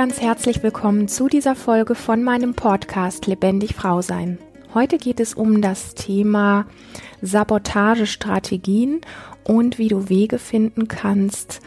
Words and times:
ganz 0.00 0.18
herzlich 0.18 0.62
willkommen 0.62 1.08
zu 1.08 1.28
dieser 1.28 1.54
Folge 1.54 1.94
von 1.94 2.24
meinem 2.24 2.54
Podcast 2.54 3.26
Lebendig 3.26 3.74
Frau 3.74 4.00
sein. 4.00 4.38
Heute 4.72 4.96
geht 4.96 5.20
es 5.20 5.34
um 5.34 5.60
das 5.60 5.94
Thema 5.94 6.64
Sabotagestrategien 7.20 9.02
und 9.44 9.76
wie 9.76 9.88
du 9.88 10.08
Wege 10.08 10.38
finden 10.38 10.88
kannst, 10.88 11.60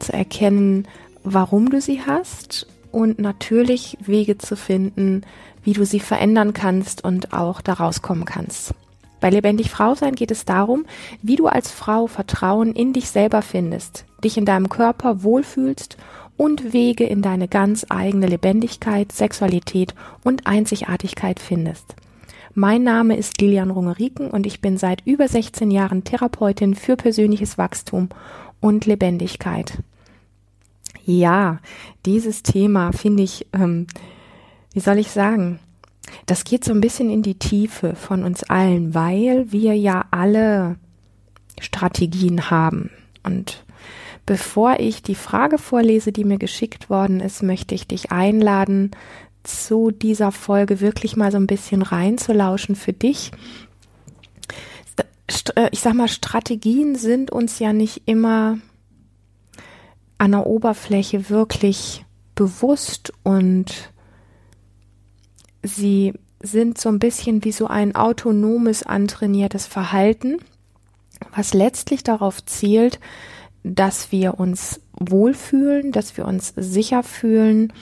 zu 0.00 0.12
erkennen, 0.12 0.86
warum 1.24 1.70
du 1.70 1.80
sie 1.80 2.02
hast 2.06 2.66
und 2.92 3.20
natürlich 3.20 3.96
Wege 4.02 4.36
zu 4.36 4.54
finden, 4.54 5.22
wie 5.64 5.72
du 5.72 5.86
sie 5.86 6.00
verändern 6.00 6.52
kannst 6.52 7.02
und 7.02 7.32
auch 7.32 7.62
daraus 7.62 8.02
kommen 8.02 8.26
kannst. 8.26 8.74
Bei 9.18 9.30
Lebendig 9.30 9.70
Frau 9.70 9.94
sein 9.94 10.14
geht 10.14 10.30
es 10.30 10.44
darum, 10.44 10.84
wie 11.22 11.36
du 11.36 11.46
als 11.46 11.70
Frau 11.70 12.06
Vertrauen 12.06 12.74
in 12.74 12.92
dich 12.92 13.08
selber 13.08 13.40
findest, 13.40 14.04
dich 14.22 14.36
in 14.36 14.44
deinem 14.44 14.68
Körper 14.68 15.22
wohlfühlst 15.22 15.96
und 16.38 16.72
Wege 16.72 17.04
in 17.04 17.20
deine 17.20 17.48
ganz 17.48 17.84
eigene 17.90 18.26
Lebendigkeit, 18.26 19.12
Sexualität 19.12 19.94
und 20.24 20.46
Einzigartigkeit 20.46 21.40
findest. 21.40 21.96
Mein 22.54 22.82
Name 22.82 23.16
ist 23.16 23.40
Lilian 23.40 23.70
Rungeriken 23.70 24.30
und 24.30 24.46
ich 24.46 24.62
bin 24.62 24.78
seit 24.78 25.06
über 25.06 25.28
16 25.28 25.70
Jahren 25.70 26.04
Therapeutin 26.04 26.74
für 26.74 26.96
persönliches 26.96 27.58
Wachstum 27.58 28.08
und 28.60 28.86
Lebendigkeit. 28.86 29.82
Ja, 31.04 31.58
dieses 32.06 32.42
Thema 32.42 32.92
finde 32.92 33.24
ich, 33.24 33.46
ähm, 33.52 33.86
wie 34.72 34.80
soll 34.80 34.98
ich 34.98 35.10
sagen, 35.10 35.58
das 36.26 36.44
geht 36.44 36.64
so 36.64 36.72
ein 36.72 36.80
bisschen 36.80 37.10
in 37.10 37.22
die 37.22 37.38
Tiefe 37.38 37.94
von 37.94 38.24
uns 38.24 38.44
allen, 38.44 38.94
weil 38.94 39.50
wir 39.50 39.74
ja 39.74 40.04
alle 40.10 40.76
Strategien 41.60 42.50
haben. 42.50 42.90
Und 43.22 43.64
bevor 44.28 44.78
ich 44.78 45.02
die 45.02 45.14
Frage 45.14 45.56
vorlese, 45.56 46.12
die 46.12 46.24
mir 46.24 46.36
geschickt 46.36 46.90
worden 46.90 47.20
ist, 47.20 47.42
möchte 47.42 47.74
ich 47.74 47.86
dich 47.86 48.12
einladen, 48.12 48.90
zu 49.42 49.90
dieser 49.90 50.32
Folge 50.32 50.80
wirklich 50.80 51.16
mal 51.16 51.32
so 51.32 51.38
ein 51.38 51.46
bisschen 51.46 51.80
reinzulauschen 51.80 52.76
für 52.76 52.92
dich. 52.92 53.30
Äh, 55.54 55.70
ich 55.72 55.80
sag 55.80 55.94
mal, 55.94 56.08
Strategien 56.08 56.94
sind 56.94 57.30
uns 57.30 57.58
ja 57.58 57.72
nicht 57.72 58.02
immer 58.04 58.58
an 60.18 60.32
der 60.32 60.46
Oberfläche 60.46 61.30
wirklich 61.30 62.04
bewusst 62.34 63.10
und 63.22 63.90
sie 65.62 66.12
sind 66.42 66.76
so 66.76 66.90
ein 66.90 66.98
bisschen 66.98 67.44
wie 67.44 67.52
so 67.52 67.66
ein 67.66 67.94
autonomes, 67.96 68.82
antrainiertes 68.82 69.66
Verhalten, 69.66 70.36
was 71.34 71.54
letztlich 71.54 72.02
darauf 72.02 72.44
zielt, 72.44 73.00
dass 73.62 74.12
wir 74.12 74.38
uns 74.38 74.80
wohlfühlen, 74.92 75.92
dass 75.92 76.16
wir 76.16 76.26
uns 76.26 76.52
sicher 76.56 77.02
fühlen 77.02 77.72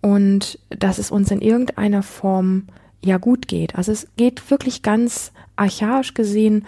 und 0.00 0.58
dass 0.70 0.98
es 0.98 1.10
uns 1.10 1.30
in 1.30 1.40
irgendeiner 1.40 2.02
Form 2.02 2.64
ja 3.04 3.18
gut 3.18 3.48
geht. 3.48 3.76
Also 3.76 3.92
es 3.92 4.08
geht 4.16 4.50
wirklich 4.50 4.82
ganz 4.82 5.32
archaisch 5.56 6.14
gesehen 6.14 6.66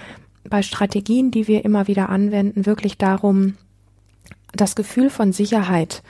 bei 0.49 0.63
Strategien, 0.63 1.31
die 1.31 1.49
wir 1.49 1.65
immer 1.65 1.87
wieder 1.89 2.09
anwenden, 2.09 2.67
wirklich 2.67 2.99
darum, 2.99 3.55
das 4.53 4.77
Gefühl 4.77 5.11
von 5.11 5.33
Sicherheit 5.33 6.03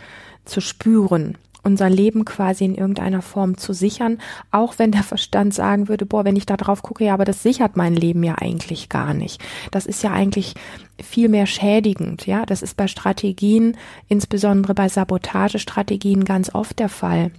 zu 0.45 0.61
spüren 0.61 1.39
unser 1.65 1.91
Leben 1.91 2.25
quasi 2.25 2.65
in 2.65 2.75
irgendeiner 2.75 3.23
Form 3.23 3.57
zu 3.57 3.73
sichern, 3.73 4.19
auch 4.51 4.79
wenn 4.79 4.93
der 4.93 5.03
Verstand 5.03 5.55
sagen 5.55 5.89
würde, 5.89 6.07
boah, 6.07 6.25
wenn 6.25 6.37
ich 6.37 6.47
da 6.47 6.57
drauf 6.57 6.83
gucke, 6.83 7.05
ja, 7.05 7.15
aber 7.15 7.25
das 7.25 7.43
sichert 7.43 7.77
mein 7.77 7.95
Leben 7.95 8.23
ja 8.23 8.37
eigentlich 8.37 8.89
gar 8.89 9.15
nicht. 9.15 9.43
Das 9.71 9.87
ist 9.87 10.03
ja 10.03 10.13
eigentlich 10.13 10.55
viel 11.03 11.29
mehr 11.29 11.47
schädigend, 11.47 12.27
ja. 12.27 12.47
Das 12.47 12.63
ist 12.63 12.77
bei 12.77 12.87
Strategien, 12.87 13.77
insbesondere 14.09 14.75
bei 14.75 14.89
Sabotagestrategien 14.89 16.25
ganz 16.25 16.55
oft 16.55 16.79
der 16.79 16.89
Fall. 16.89 17.31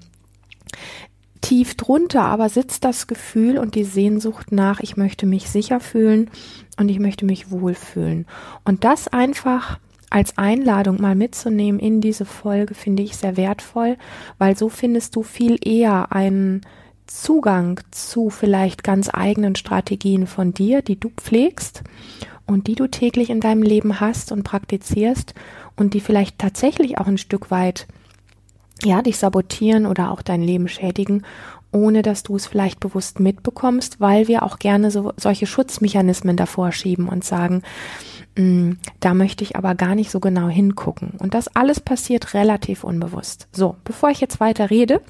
Tief 1.42 1.76
drunter 1.76 2.24
aber 2.24 2.50
sitzt 2.50 2.84
das 2.84 3.06
Gefühl 3.08 3.58
und 3.60 3.76
die 3.76 3.84
Sehnsucht 3.84 4.52
nach, 4.52 4.80
ich 4.80 4.98
möchte 4.98 5.26
mich 5.26 5.50
sicher 5.50 5.80
fühlen 5.80 6.32
und 6.78 6.90
ich 6.90 7.00
möchte 7.00 7.26
mich 7.26 7.52
wohlfühlen. 7.52 8.26
Und 8.64 8.84
das 8.84 9.08
einfach 9.08 9.80
als 10.10 10.38
Einladung 10.38 11.02
mal 11.02 11.16
mitzunehmen 11.16 11.80
in 11.80 12.02
diese 12.02 12.26
Folge 12.26 12.74
finde 12.74 13.04
ich 13.04 13.16
sehr 13.16 13.38
wertvoll, 13.38 13.98
weil 14.38 14.58
so 14.58 14.70
findest 14.70 15.16
du 15.16 15.24
viel 15.24 15.58
eher 15.64 16.12
einen 16.12 16.62
Zugang 17.06 17.80
zu 17.92 18.30
vielleicht 18.30 18.84
ganz 18.84 19.10
eigenen 19.14 19.56
Strategien 19.56 20.26
von 20.26 20.54
dir, 20.54 20.82
die 20.82 21.00
du 21.00 21.10
pflegst 21.10 21.84
und 22.48 22.68
die 22.68 22.76
du 22.76 22.88
täglich 22.88 23.30
in 23.30 23.40
deinem 23.40 23.64
Leben 23.64 24.00
hast 24.00 24.32
und 24.32 24.44
praktizierst 24.44 25.34
und 25.76 25.94
die 25.94 26.00
vielleicht 26.00 26.40
tatsächlich 26.40 26.98
auch 26.98 27.08
ein 27.08 27.18
Stück 27.18 27.52
weit 27.52 27.88
ja, 28.84 29.02
dich 29.02 29.18
sabotieren 29.18 29.86
oder 29.86 30.12
auch 30.12 30.22
dein 30.22 30.42
Leben 30.42 30.68
schädigen, 30.68 31.24
ohne 31.72 32.02
dass 32.02 32.24
du 32.24 32.36
es 32.36 32.46
vielleicht 32.46 32.80
bewusst 32.80 33.20
mitbekommst, 33.20 34.00
weil 34.00 34.28
wir 34.28 34.44
auch 34.44 34.60
gerne 34.60 34.92
so 34.92 35.14
solche 35.18 35.48
Schutzmechanismen 35.48 36.36
davor 36.36 36.72
schieben 36.72 37.08
und 37.08 37.24
sagen, 37.24 37.64
Mm, 38.38 38.74
da 39.00 39.14
möchte 39.14 39.44
ich 39.44 39.56
aber 39.56 39.76
gar 39.76 39.96
nicht 39.96 40.12
so 40.12 40.20
genau 40.20 40.50
hingucken. 40.50 41.14
Und 41.18 41.34
das 41.34 41.48
alles 41.56 41.80
passiert 41.80 42.34
relativ 42.34 42.84
unbewusst. 42.84 43.48
So, 43.52 43.78
bevor 43.84 44.10
ich 44.10 44.20
jetzt 44.20 44.40
weiter 44.40 44.70
rede, 44.70 45.02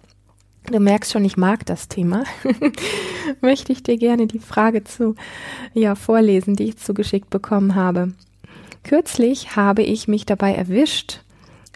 du 0.71 0.79
merkst 0.79 1.11
schon, 1.11 1.25
ich 1.25 1.37
mag 1.37 1.65
das 1.65 1.87
Thema, 1.87 2.23
möchte 3.41 3.71
ich 3.71 3.83
dir 3.83 3.97
gerne 3.97 4.27
die 4.27 4.39
Frage 4.39 4.83
zu, 4.83 5.15
ja, 5.73 5.95
vorlesen, 5.95 6.55
die 6.55 6.65
ich 6.65 6.77
zugeschickt 6.77 7.29
bekommen 7.29 7.75
habe. 7.75 8.13
Kürzlich 8.83 9.55
habe 9.55 9.83
ich 9.83 10.07
mich 10.07 10.25
dabei 10.25 10.53
erwischt, 10.53 11.21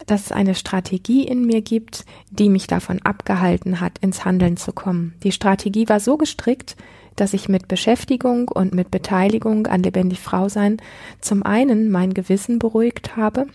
dass 0.05 0.25
es 0.25 0.31
eine 0.31 0.55
Strategie 0.55 1.23
in 1.23 1.45
mir 1.45 1.61
gibt, 1.61 2.05
die 2.29 2.49
mich 2.49 2.67
davon 2.67 3.01
abgehalten 3.03 3.79
hat, 3.79 3.97
ins 3.99 4.25
Handeln 4.25 4.57
zu 4.57 4.71
kommen. 4.71 5.13
Die 5.23 5.31
Strategie 5.31 5.89
war 5.89 5.99
so 5.99 6.17
gestrickt, 6.17 6.75
dass 7.15 7.33
ich 7.33 7.49
mit 7.49 7.67
Beschäftigung 7.67 8.47
und 8.47 8.73
mit 8.73 8.91
Beteiligung 8.91 9.67
an 9.67 9.83
lebendig 9.83 10.19
Frau 10.19 10.47
sein 10.47 10.77
zum 11.19 11.43
einen 11.43 11.91
mein 11.91 12.13
Gewissen 12.13 12.59
beruhigt 12.59 13.17
habe 13.17 13.47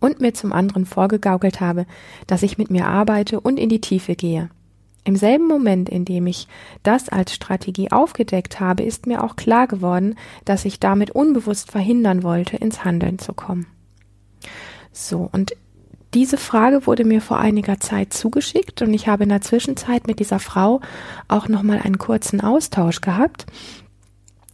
und 0.00 0.20
mir 0.20 0.34
zum 0.34 0.52
anderen 0.52 0.86
vorgegaukelt 0.86 1.60
habe, 1.60 1.86
dass 2.26 2.42
ich 2.42 2.58
mit 2.58 2.70
mir 2.70 2.86
arbeite 2.86 3.40
und 3.40 3.58
in 3.58 3.68
die 3.68 3.80
Tiefe 3.80 4.16
gehe. 4.16 4.50
Im 5.04 5.16
selben 5.16 5.46
Moment, 5.46 5.88
in 5.88 6.04
dem 6.04 6.26
ich 6.26 6.46
das 6.82 7.08
als 7.08 7.34
Strategie 7.34 7.90
aufgedeckt 7.90 8.60
habe, 8.60 8.82
ist 8.82 9.06
mir 9.06 9.24
auch 9.24 9.36
klar 9.36 9.66
geworden, 9.66 10.16
dass 10.44 10.64
ich 10.64 10.78
damit 10.78 11.10
unbewusst 11.10 11.70
verhindern 11.70 12.22
wollte, 12.22 12.56
ins 12.56 12.84
Handeln 12.84 13.18
zu 13.18 13.32
kommen. 13.32 13.66
So, 14.92 15.28
und 15.32 15.52
diese 16.12 16.36
Frage 16.36 16.86
wurde 16.86 17.04
mir 17.04 17.20
vor 17.20 17.38
einiger 17.38 17.78
Zeit 17.78 18.12
zugeschickt 18.12 18.82
und 18.82 18.92
ich 18.92 19.06
habe 19.06 19.22
in 19.22 19.28
der 19.28 19.40
Zwischenzeit 19.40 20.06
mit 20.06 20.18
dieser 20.18 20.40
Frau 20.40 20.80
auch 21.28 21.48
nochmal 21.48 21.78
einen 21.78 21.98
kurzen 21.98 22.40
Austausch 22.40 23.00
gehabt. 23.00 23.46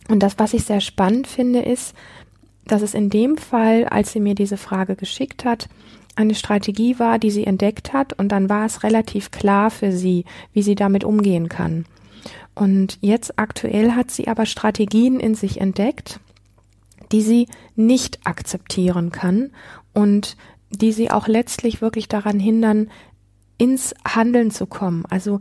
Und 0.09 0.23
das, 0.23 0.39
was 0.39 0.53
ich 0.53 0.65
sehr 0.65 0.81
spannend 0.81 1.27
finde, 1.27 1.61
ist, 1.61 1.95
dass 2.67 2.83
es 2.83 2.95
in 2.95 3.11
dem 3.11 3.37
Fall, 3.37 3.85
als 3.85 4.13
sie 4.13 4.21
mir 4.21 4.35
diese 4.35 4.57
Frage 4.57 4.97
geschickt 4.97 5.45
hat, 5.45 5.69
eine 6.17 6.35
Strategie 6.35 6.99
war, 6.99 7.19
die 7.19 7.31
sie 7.31 7.45
entdeckt 7.45 7.93
hat 7.93 8.13
und 8.15 8.29
dann 8.29 8.49
war 8.49 8.65
es 8.65 8.83
relativ 8.83 9.31
klar 9.31 9.71
für 9.71 9.93
sie, 9.93 10.25
wie 10.53 10.63
sie 10.63 10.75
damit 10.75 11.05
umgehen 11.05 11.49
kann. 11.49 11.85
Und 12.55 12.99
jetzt 13.03 13.39
aktuell 13.39 13.93
hat 13.93 14.11
sie 14.11 14.29
aber 14.29 14.47
Strategien 14.47 15.21
in 15.21 15.35
sich 15.35 15.61
entdeckt, 15.61 16.21
die 17.13 17.21
sie 17.21 17.49
nicht 17.77 18.21
akzeptieren 18.25 19.13
kann 19.13 19.51
und 19.93 20.37
die 20.71 20.93
sie 20.93 21.11
auch 21.11 21.29
letztlich 21.29 21.81
wirklich 21.81 22.09
daran 22.09 22.41
hindern, 22.41 22.91
ins 23.59 23.95
Handeln 24.07 24.51
zu 24.51 24.67
kommen. 24.67 25.05
Also 25.09 25.39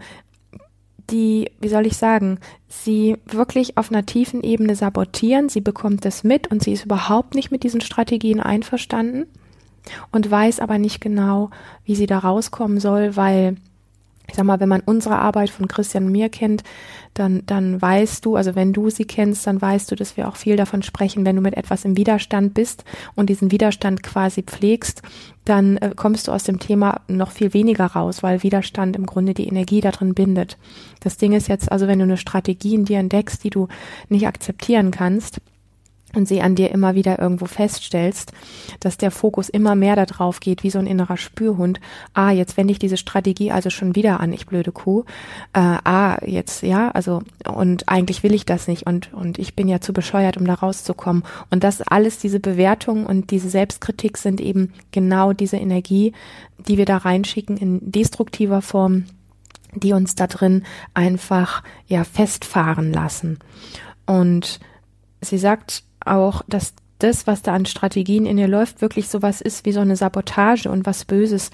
die, 1.10 1.52
wie 1.60 1.68
soll 1.68 1.86
ich 1.86 1.98
sagen, 1.98 2.40
sie 2.68 3.18
wirklich 3.26 3.78
auf 3.78 3.92
einer 3.92 4.06
tiefen 4.06 4.44
Ebene 4.44 4.76
sabotieren, 4.76 5.50
sie 5.50 5.62
bekommt 5.62 6.06
es 6.06 6.24
mit 6.24 6.52
und 6.52 6.64
sie 6.64 6.74
ist 6.74 6.86
überhaupt 6.86 7.36
nicht 7.36 7.52
mit 7.52 7.64
diesen 7.64 7.82
Strategien 7.82 8.40
einverstanden 8.40 9.26
und 10.12 10.30
weiß 10.30 10.60
aber 10.60 10.78
nicht 10.78 11.02
genau, 11.02 11.50
wie 11.84 11.96
sie 11.96 12.08
da 12.08 12.20
rauskommen 12.20 12.80
soll, 12.80 13.16
weil 13.16 13.58
ich 14.28 14.36
sag 14.36 14.46
mal, 14.46 14.60
wenn 14.60 14.70
man 14.70 14.82
unsere 14.86 15.18
Arbeit 15.18 15.50
von 15.50 15.68
Christian 15.68 16.06
und 16.06 16.12
mir 16.12 16.30
kennt, 16.30 16.64
dann, 17.14 17.44
dann 17.46 17.82
weißt 17.82 18.26
du, 18.26 18.36
also 18.36 18.56
wenn 18.56 18.74
du 18.74 18.90
sie 18.90 19.06
kennst, 19.06 19.48
dann 19.48 19.62
weißt 19.62 19.90
du, 19.90 19.96
dass 19.96 20.18
wir 20.18 20.28
auch 20.28 20.36
viel 20.36 20.58
davon 20.58 20.84
sprechen, 20.84 21.26
wenn 21.26 21.36
du 21.36 21.42
mit 21.42 21.56
etwas 21.56 21.86
im 21.86 21.98
Widerstand 21.98 22.54
bist 22.54 22.84
und 23.16 23.30
diesen 23.30 23.52
Widerstand 23.52 24.04
quasi 24.04 24.44
pflegst, 24.44 25.02
dann 25.46 25.78
äh, 25.78 25.92
kommst 25.96 26.28
du 26.28 26.32
aus 26.32 26.44
dem 26.44 26.60
Thema 26.60 27.02
noch 27.08 27.32
viel 27.32 27.54
weniger 27.54 27.86
raus, 27.86 28.22
weil 28.24 28.44
Widerstand 28.44 28.96
im 28.96 29.06
Grunde 29.06 29.34
die 29.34 29.48
Energie 29.48 29.80
da 29.80 29.92
drin 29.92 30.14
bindet. 30.14 30.58
Das 31.00 31.18
Ding 31.18 31.34
ist 31.34 31.48
jetzt 31.48 31.72
also, 31.72 31.88
wenn 31.88 32.00
du 32.00 32.04
eine 32.04 32.18
Strategie 32.18 32.76
in 32.76 32.86
dir 32.86 33.00
entdeckst, 33.00 33.44
die 33.44 33.50
du 33.50 33.68
nicht 34.10 34.28
akzeptieren 34.28 34.92
kannst, 34.92 35.40
und 36.16 36.28
sie 36.28 36.42
an 36.42 36.56
dir 36.56 36.72
immer 36.72 36.96
wieder 36.96 37.20
irgendwo 37.20 37.46
feststellst, 37.46 38.32
dass 38.80 38.98
der 38.98 39.12
Fokus 39.12 39.50
immer 39.50 39.76
mehr 39.76 39.96
darauf 39.96 40.40
geht, 40.40 40.64
wie 40.64 40.70
so 40.70 40.80
ein 40.80 40.88
innerer 40.88 41.18
Spürhund. 41.18 41.80
Ah, 42.14 42.32
jetzt 42.32 42.58
wende 42.58 42.72
ich 42.72 42.80
diese 42.80 42.98
Strategie 42.98 43.52
also 43.52 43.70
schon 43.70 43.96
wieder 43.96 44.20
an, 44.20 44.34
ich 44.34 44.46
blöde 44.46 44.72
Kuh. 44.72 45.04
Äh, 45.54 45.60
ah, 45.60 46.18
jetzt, 46.26 46.64
ja, 46.64 46.92
also, 46.92 47.22
und 47.48 47.88
eigentlich 47.90 48.24
will 48.24 48.34
ich 48.34 48.46
das 48.46 48.68
nicht 48.68 48.86
und, 48.86 49.14
und 49.14 49.40
ich 49.40 49.56
bin 49.56 49.68
ja 49.68 49.82
zu 49.82 49.94
bescheuert, 49.94 50.38
um 50.38 50.46
da 50.46 50.54
rauszukommen. 50.54 51.24
Und 51.50 51.64
das 51.64 51.82
alles, 51.82 52.20
diese 52.20 52.40
Bewertung 52.40 53.06
und 53.06 53.32
diese 53.32 53.50
Selbstkritik 53.50 54.18
sind 54.18 54.42
eben 54.42 54.74
genau 54.92 55.34
diese 55.34 55.58
Energie, 55.58 56.14
die 56.68 56.78
wir 56.78 56.86
da 56.86 56.98
reinschicken 56.98 57.58
in 57.58 57.80
destruktiver 57.92 58.62
Form, 58.62 59.06
die 59.74 59.94
uns 59.94 60.16
da 60.16 60.28
drin 60.28 60.64
einfach, 60.94 61.64
ja, 61.88 62.04
festfahren 62.04 62.94
lassen. 62.94 63.40
Und 64.06 64.60
sie 65.22 65.38
sagt, 65.38 65.85
auch, 66.06 66.44
dass 66.48 66.74
das, 67.00 67.28
was 67.28 67.42
da 67.42 67.54
an 67.54 67.66
Strategien 67.66 68.26
in 68.26 68.38
ihr 68.38 68.48
läuft, 68.48 68.82
wirklich 68.82 69.10
sowas 69.10 69.42
ist 69.42 69.66
wie 69.66 69.72
so 69.72 69.82
eine 69.82 69.96
Sabotage 69.96 70.70
und 70.70 70.86
was 70.86 71.06
Böses, 71.06 71.52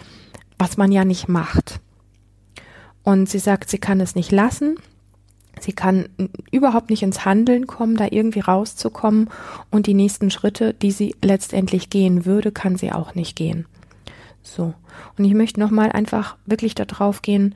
was 0.58 0.78
man 0.78 0.92
ja 0.92 1.06
nicht 1.06 1.28
macht. 1.28 1.80
Und 3.04 3.30
sie 3.30 3.40
sagt, 3.40 3.70
sie 3.70 3.80
kann 3.80 4.00
es 4.00 4.16
nicht 4.16 4.32
lassen. 4.32 4.76
Sie 5.60 5.74
kann 5.74 6.10
überhaupt 6.52 6.90
nicht 6.90 7.04
ins 7.04 7.26
Handeln 7.26 7.68
kommen, 7.68 7.96
da 7.96 8.08
irgendwie 8.10 8.40
rauszukommen. 8.40 9.30
Und 9.70 9.88
die 9.88 9.94
nächsten 9.94 10.32
Schritte, 10.32 10.74
die 10.74 10.92
sie 10.92 11.16
letztendlich 11.24 11.90
gehen 11.90 12.26
würde, 12.26 12.52
kann 12.52 12.78
sie 12.78 12.92
auch 12.92 13.16
nicht 13.16 13.36
gehen. 13.36 13.66
So. 14.44 14.74
Und 15.18 15.26
ich 15.26 15.34
möchte 15.34 15.60
nochmal 15.60 15.92
einfach 15.92 16.38
wirklich 16.46 16.76
darauf 16.76 17.22
gehen, 17.22 17.56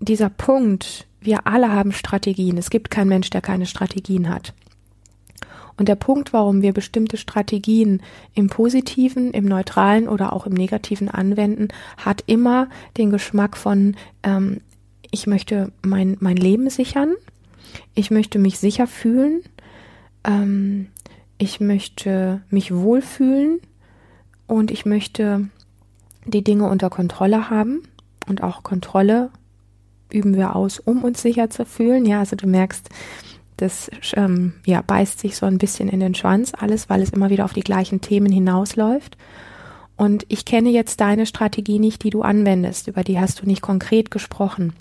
dieser 0.00 0.30
Punkt, 0.30 1.06
wir 1.20 1.46
alle 1.46 1.72
haben 1.72 1.92
Strategien. 1.92 2.56
Es 2.58 2.70
gibt 2.70 2.90
keinen 2.90 3.08
Mensch, 3.08 3.30
der 3.30 3.40
keine 3.40 3.66
Strategien 3.66 4.28
hat. 4.28 4.54
Und 5.78 5.88
der 5.88 5.94
Punkt, 5.94 6.32
warum 6.32 6.60
wir 6.60 6.72
bestimmte 6.72 7.16
Strategien 7.16 8.02
im 8.34 8.48
positiven, 8.48 9.32
im 9.32 9.44
neutralen 9.44 10.08
oder 10.08 10.32
auch 10.32 10.46
im 10.46 10.52
negativen 10.52 11.08
anwenden, 11.08 11.68
hat 11.96 12.24
immer 12.26 12.68
den 12.96 13.10
Geschmack 13.10 13.56
von, 13.56 13.96
ähm, 14.24 14.60
ich 15.10 15.26
möchte 15.26 15.72
mein, 15.82 16.16
mein 16.20 16.36
Leben 16.36 16.68
sichern, 16.68 17.14
ich 17.94 18.10
möchte 18.10 18.38
mich 18.38 18.58
sicher 18.58 18.86
fühlen, 18.86 19.42
ähm, 20.24 20.88
ich 21.38 21.60
möchte 21.60 22.42
mich 22.50 22.74
wohlfühlen 22.74 23.60
und 24.48 24.72
ich 24.72 24.84
möchte 24.84 25.48
die 26.26 26.42
Dinge 26.42 26.68
unter 26.68 26.90
Kontrolle 26.90 27.50
haben 27.50 27.82
und 28.26 28.42
auch 28.42 28.64
Kontrolle 28.64 29.30
üben 30.10 30.36
wir 30.36 30.56
aus, 30.56 30.80
um 30.80 31.04
uns 31.04 31.22
sicher 31.22 31.50
zu 31.50 31.64
fühlen. 31.64 32.04
Ja, 32.04 32.20
also 32.20 32.34
du 32.34 32.46
merkst, 32.46 32.88
das 33.58 33.90
ähm, 34.14 34.54
ja, 34.64 34.82
beißt 34.82 35.20
sich 35.20 35.36
so 35.36 35.44
ein 35.44 35.58
bisschen 35.58 35.88
in 35.88 36.00
den 36.00 36.14
Schwanz 36.14 36.52
alles, 36.56 36.88
weil 36.88 37.02
es 37.02 37.10
immer 37.10 37.28
wieder 37.28 37.44
auf 37.44 37.52
die 37.52 37.60
gleichen 37.60 38.00
Themen 38.00 38.32
hinausläuft. 38.32 39.18
Und 39.96 40.24
ich 40.28 40.44
kenne 40.44 40.70
jetzt 40.70 41.00
deine 41.00 41.26
Strategie 41.26 41.80
nicht, 41.80 42.04
die 42.04 42.10
du 42.10 42.22
anwendest, 42.22 42.86
über 42.86 43.02
die 43.02 43.18
hast 43.18 43.42
du 43.42 43.46
nicht 43.46 43.60
konkret 43.60 44.10
gesprochen. 44.10 44.72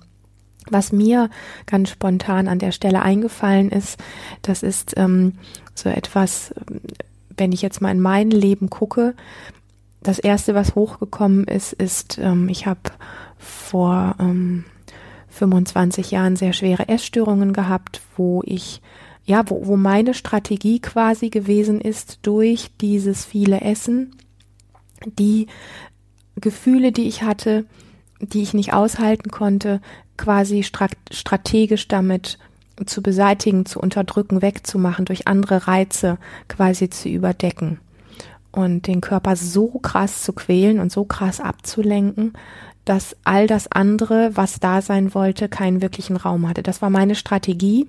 Was 0.70 0.92
mir 0.92 1.30
ganz 1.66 1.90
spontan 1.90 2.48
an 2.48 2.60
der 2.60 2.72
Stelle 2.72 3.02
eingefallen 3.02 3.70
ist, 3.72 4.00
das 4.44 4.64
ist 4.64 4.94
ähm, 4.96 5.34
so 5.74 5.90
etwas, 5.90 6.54
wenn 7.36 7.52
ich 7.52 7.62
jetzt 7.62 7.82
mal 7.82 7.92
in 7.92 8.02
mein 8.02 8.30
Leben 8.30 8.70
gucke, 8.70 9.16
das 10.02 10.20
erste, 10.20 10.54
was 10.54 10.76
hochgekommen 10.76 11.46
ist, 11.46 11.74
ist, 11.74 12.20
ähm, 12.20 12.48
ich 12.50 12.68
habe 12.68 12.80
vor 13.40 14.16
ähm, 14.20 14.66
25 15.38 16.12
Jahren 16.12 16.36
sehr 16.36 16.54
schwere 16.54 16.89
Essstörungen 16.89 17.54
gehabt, 17.54 18.01
wo 18.16 18.42
ich 18.45 18.81
ja, 19.25 19.44
wo, 19.50 19.68
wo 19.68 19.75
meine 19.75 20.13
Strategie 20.13 20.80
quasi 20.80 21.30
gewesen 21.30 21.81
ist, 21.81 22.19
durch 22.22 22.72
dieses 22.80 23.25
viele 23.25 23.60
Essen, 23.60 24.16
die 25.06 25.48
Gefühle, 26.38 26.94
die 26.94 27.10
ich 27.10 27.24
hatte, 27.24 27.66
die 28.22 28.42
ich 28.42 28.54
nicht 28.54 28.74
aushalten 28.74 29.30
konnte, 29.30 29.81
quasi 30.16 30.63
strategisch 30.63 31.90
damit 31.90 32.40
zu 32.86 33.04
beseitigen, 33.04 33.66
zu 33.66 33.80
unterdrücken, 33.80 34.42
wegzumachen, 34.42 35.04
durch 35.06 35.28
andere 35.28 35.68
Reize 35.68 36.18
quasi 36.48 36.90
zu 36.90 37.10
überdecken 37.10 37.80
und 38.51 38.88
den 38.88 39.01
Körper 39.01 39.36
so 39.36 39.68
krass 39.80 40.24
zu 40.24 40.33
quälen 40.33 40.80
und 40.80 40.92
so 40.92 41.04
krass 41.04 41.40
abzulenken, 41.42 42.33
dass 42.88 43.18
all 43.25 43.48
das 43.48 43.69
andere, 43.69 44.31
was 44.36 44.60
da 44.60 44.81
sein 44.81 45.13
wollte, 45.13 45.50
keinen 45.50 45.81
wirklichen 45.81 46.16
Raum 46.16 46.48
hatte. 46.48 46.63
Das 46.63 46.81
war 46.81 46.89
meine 46.89 47.16
Strategie, 47.16 47.88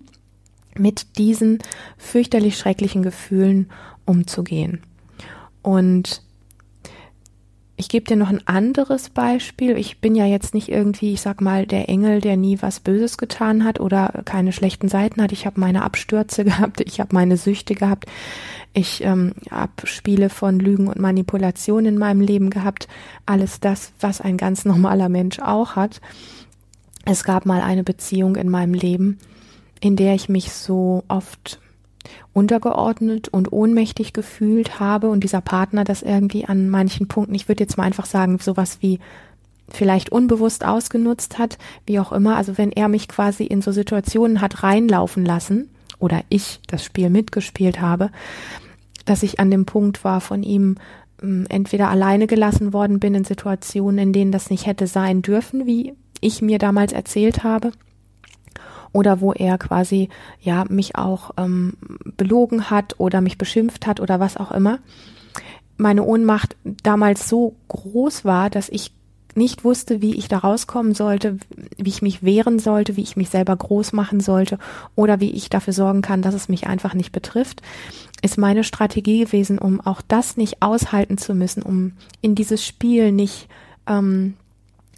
mit 0.76 1.18
diesen 1.18 1.58
fürchterlich 1.96 2.58
schrecklichen 2.58 3.02
Gefühlen 3.02 3.70
umzugehen. 4.04 4.80
Und 5.62 6.22
ich 7.78 7.88
gebe 7.88 8.06
dir 8.06 8.16
noch 8.16 8.28
ein 8.28 8.46
anderes 8.46 9.08
Beispiel. 9.08 9.78
Ich 9.78 10.00
bin 10.00 10.16
ja 10.16 10.26
jetzt 10.26 10.52
nicht 10.52 10.68
irgendwie, 10.68 11.12
ich 11.12 11.20
sag 11.20 11.40
mal, 11.40 11.64
der 11.64 11.88
Engel, 11.88 12.20
der 12.20 12.36
nie 12.36 12.58
was 12.60 12.80
Böses 12.80 13.18
getan 13.18 13.62
hat 13.62 13.78
oder 13.78 14.22
keine 14.24 14.52
schlechten 14.52 14.88
Seiten 14.88 15.22
hat. 15.22 15.30
Ich 15.30 15.46
habe 15.46 15.60
meine 15.60 15.84
Abstürze 15.84 16.44
gehabt, 16.44 16.80
ich 16.80 16.98
habe 16.98 17.14
meine 17.14 17.36
Süchte 17.36 17.76
gehabt, 17.76 18.06
ich 18.72 19.04
ähm, 19.04 19.32
habe 19.48 19.86
Spiele 19.86 20.28
von 20.28 20.58
Lügen 20.58 20.88
und 20.88 20.98
Manipulation 20.98 21.86
in 21.86 21.98
meinem 21.98 22.20
Leben 22.20 22.50
gehabt. 22.50 22.88
Alles 23.26 23.60
das, 23.60 23.92
was 24.00 24.20
ein 24.20 24.36
ganz 24.36 24.64
normaler 24.66 25.08
Mensch 25.08 25.38
auch 25.38 25.76
hat. 25.76 26.00
Es 27.04 27.22
gab 27.22 27.46
mal 27.46 27.60
eine 27.60 27.84
Beziehung 27.84 28.34
in 28.34 28.48
meinem 28.48 28.74
Leben, 28.74 29.18
in 29.80 29.94
der 29.94 30.16
ich 30.16 30.28
mich 30.28 30.52
so 30.52 31.04
oft 31.06 31.60
untergeordnet 32.32 33.28
und 33.28 33.52
ohnmächtig 33.52 34.12
gefühlt 34.12 34.80
habe 34.80 35.08
und 35.08 35.24
dieser 35.24 35.40
Partner 35.40 35.84
das 35.84 36.02
irgendwie 36.02 36.44
an 36.44 36.68
manchen 36.68 37.08
Punkten, 37.08 37.34
ich 37.34 37.48
würde 37.48 37.64
jetzt 37.64 37.76
mal 37.76 37.84
einfach 37.84 38.06
sagen, 38.06 38.38
sowas 38.38 38.78
wie 38.80 38.98
vielleicht 39.68 40.10
unbewusst 40.10 40.64
ausgenutzt 40.64 41.38
hat, 41.38 41.58
wie 41.86 42.00
auch 42.00 42.12
immer, 42.12 42.36
also 42.36 42.56
wenn 42.56 42.72
er 42.72 42.88
mich 42.88 43.08
quasi 43.08 43.44
in 43.44 43.62
so 43.62 43.72
Situationen 43.72 44.40
hat 44.40 44.62
reinlaufen 44.62 45.24
lassen 45.24 45.68
oder 45.98 46.22
ich 46.28 46.60
das 46.66 46.84
Spiel 46.84 47.10
mitgespielt 47.10 47.80
habe, 47.80 48.10
dass 49.04 49.22
ich 49.22 49.40
an 49.40 49.50
dem 49.50 49.66
Punkt 49.66 50.04
war 50.04 50.20
von 50.20 50.42
ihm 50.42 50.76
ähm, 51.22 51.46
entweder 51.48 51.90
alleine 51.90 52.26
gelassen 52.26 52.72
worden 52.72 53.00
bin 53.00 53.14
in 53.14 53.24
Situationen, 53.24 53.98
in 53.98 54.12
denen 54.12 54.32
das 54.32 54.50
nicht 54.50 54.66
hätte 54.66 54.86
sein 54.86 55.22
dürfen, 55.22 55.66
wie 55.66 55.94
ich 56.20 56.42
mir 56.42 56.58
damals 56.58 56.92
erzählt 56.92 57.44
habe, 57.44 57.72
oder 58.98 59.20
wo 59.20 59.32
er 59.32 59.58
quasi 59.58 60.08
ja 60.40 60.64
mich 60.68 60.96
auch 60.96 61.30
ähm, 61.36 61.74
belogen 62.16 62.68
hat 62.68 62.96
oder 62.98 63.20
mich 63.20 63.38
beschimpft 63.38 63.86
hat 63.86 64.00
oder 64.00 64.18
was 64.18 64.36
auch 64.36 64.50
immer. 64.50 64.80
Meine 65.76 66.02
Ohnmacht 66.02 66.56
damals 66.82 67.28
so 67.28 67.54
groß 67.68 68.24
war, 68.24 68.50
dass 68.50 68.68
ich 68.68 68.90
nicht 69.36 69.62
wusste, 69.62 70.02
wie 70.02 70.16
ich 70.16 70.26
da 70.26 70.38
rauskommen 70.38 70.94
sollte, 70.94 71.38
wie 71.76 71.90
ich 71.90 72.02
mich 72.02 72.24
wehren 72.24 72.58
sollte, 72.58 72.96
wie 72.96 73.02
ich 73.02 73.16
mich 73.16 73.28
selber 73.28 73.54
groß 73.54 73.92
machen 73.92 74.18
sollte 74.18 74.58
oder 74.96 75.20
wie 75.20 75.30
ich 75.30 75.48
dafür 75.48 75.72
sorgen 75.72 76.02
kann, 76.02 76.22
dass 76.22 76.34
es 76.34 76.48
mich 76.48 76.66
einfach 76.66 76.92
nicht 76.92 77.12
betrifft, 77.12 77.62
ist 78.20 78.36
meine 78.36 78.64
Strategie 78.64 79.20
gewesen, 79.20 79.60
um 79.60 79.80
auch 79.80 80.02
das 80.08 80.36
nicht 80.36 80.60
aushalten 80.60 81.18
zu 81.18 81.36
müssen, 81.36 81.62
um 81.62 81.92
in 82.20 82.34
dieses 82.34 82.66
Spiel 82.66 83.12
nicht 83.12 83.46
ähm, 83.86 84.34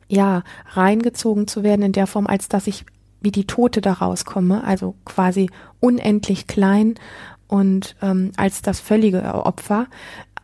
ja 0.08 0.42
reingezogen 0.70 1.46
zu 1.46 1.62
werden 1.62 1.82
in 1.82 1.92
der 1.92 2.06
Form, 2.06 2.26
als 2.26 2.48
dass 2.48 2.66
ich 2.66 2.86
wie 3.20 3.30
die 3.30 3.46
Tote 3.46 3.80
da 3.80 3.94
rauskomme, 3.94 4.64
also 4.64 4.94
quasi 5.04 5.50
unendlich 5.80 6.46
klein 6.46 6.94
und 7.46 7.96
ähm, 8.00 8.32
als 8.36 8.62
das 8.62 8.80
völlige 8.80 9.22
Opfer, 9.34 9.86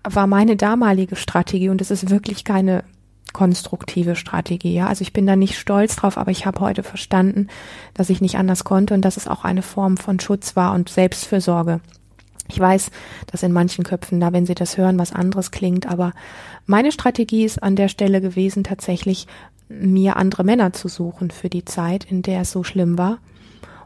war 0.03 0.27
meine 0.27 0.57
damalige 0.57 1.17
Strategie 1.17 1.69
und 1.69 1.81
es 1.81 1.91
ist 1.91 2.11
wirklich 2.11 2.45
keine 2.45 2.85
konstruktive 3.33 4.17
Strategie. 4.17 4.73
Ja, 4.73 4.87
also 4.87 5.03
ich 5.03 5.13
bin 5.13 5.27
da 5.27 5.37
nicht 5.37 5.59
stolz 5.59 5.97
drauf, 5.97 6.17
aber 6.17 6.31
ich 6.31 6.47
habe 6.47 6.61
heute 6.61 6.83
verstanden, 6.83 7.49
dass 7.93 8.09
ich 8.09 8.21
nicht 8.21 8.39
anders 8.39 8.65
konnte 8.65 8.95
und 8.95 9.05
dass 9.05 9.17
es 9.17 9.29
auch 9.29 9.45
eine 9.45 9.63
Form 9.63 9.97
von 9.97 10.19
Schutz 10.21 10.57
war 10.57 10.75
und 10.75 10.89
Selbstfürsorge. 10.89 11.81
Ich 12.49 12.59
weiß, 12.59 12.91
dass 13.27 13.43
in 13.43 13.53
manchen 13.53 13.85
Köpfen 13.85 14.21
da, 14.21 14.33
wenn 14.33 14.47
sie 14.47 14.55
das 14.55 14.79
hören, 14.79 14.99
was 14.99 15.13
anderes 15.13 15.51
klingt, 15.51 15.87
aber 15.87 16.13
meine 16.65 16.93
Strategie 16.93 17.45
ist 17.45 17.63
an 17.63 17.77
der 17.77 17.89
Stelle 17.89 18.21
gewesen, 18.21 18.65
tatsächlich 18.65 19.27
mir 19.69 20.17
andere 20.17 20.45
Männer 20.45 20.73
zu 20.73 20.89
suchen 20.89 21.31
für 21.31 21.49
die 21.49 21.65
Zeit, 21.65 22.05
in 22.05 22.23
der 22.23 22.43
es 22.43 22.53
so 22.53 22.63
schlimm 22.65 22.99
war 22.99 23.19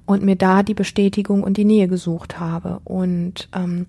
und 0.07 0.23
mir 0.23 0.37
da 0.37 0.63
die 0.63 0.75
Bestätigung 0.75 1.43
und 1.43 1.57
die 1.57 1.65
Nähe 1.65 1.89
gesucht 1.89 2.41
habe. 2.41 2.81
Und 2.85 3.49
ähm, 3.55 3.87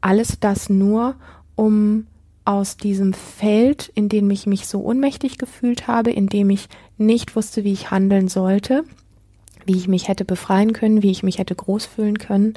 alles 0.00 0.38
das 0.38 0.68
nur, 0.68 1.14
um 1.54 2.06
aus 2.44 2.76
diesem 2.76 3.12
Feld, 3.12 3.90
in 3.94 4.08
dem 4.08 4.30
ich 4.30 4.46
mich 4.46 4.66
so 4.66 4.82
ohnmächtig 4.82 5.38
gefühlt 5.38 5.86
habe, 5.86 6.10
in 6.10 6.26
dem 6.26 6.50
ich 6.50 6.68
nicht 6.98 7.36
wusste, 7.36 7.64
wie 7.64 7.72
ich 7.72 7.90
handeln 7.90 8.28
sollte, 8.28 8.84
wie 9.64 9.76
ich 9.76 9.88
mich 9.88 10.08
hätte 10.08 10.24
befreien 10.24 10.72
können, 10.72 11.02
wie 11.02 11.10
ich 11.10 11.22
mich 11.22 11.38
hätte 11.38 11.54
groß 11.54 11.86
fühlen 11.86 12.18
können, 12.18 12.54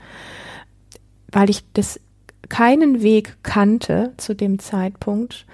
weil 1.32 1.50
ich 1.50 1.64
das 1.74 2.00
keinen 2.50 3.02
Weg 3.02 3.38
kannte 3.44 4.14
zu 4.18 4.36
dem 4.36 4.60
Zeitpunkt, 4.60 5.46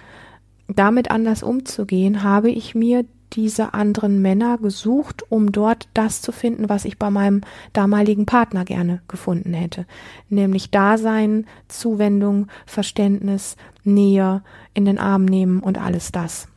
damit 0.68 1.12
anders 1.12 1.44
umzugehen, 1.44 2.24
habe 2.24 2.50
ich 2.50 2.74
mir 2.74 3.06
diese 3.34 3.74
anderen 3.74 4.22
Männer 4.22 4.58
gesucht, 4.58 5.24
um 5.30 5.52
dort 5.52 5.88
das 5.94 6.22
zu 6.22 6.32
finden, 6.32 6.70
was 6.70 6.86
ich 6.86 6.98
bei 6.98 7.10
meinem 7.10 7.42
damaligen 7.74 8.26
Partner 8.26 8.66
gerne 8.66 9.02
gefunden 9.08 9.54
hätte. 9.54 9.86
Nämlich 10.30 10.72
Dasein, 10.72 11.46
Zuwendung, 11.68 12.48
Verständnis, 12.66 13.56
Nähe, 13.84 14.44
in 14.74 14.86
den 14.86 15.00
Arm 15.00 15.26
nehmen 15.26 15.60
und 15.60 15.78
alles 15.78 16.12
das. 16.12 16.48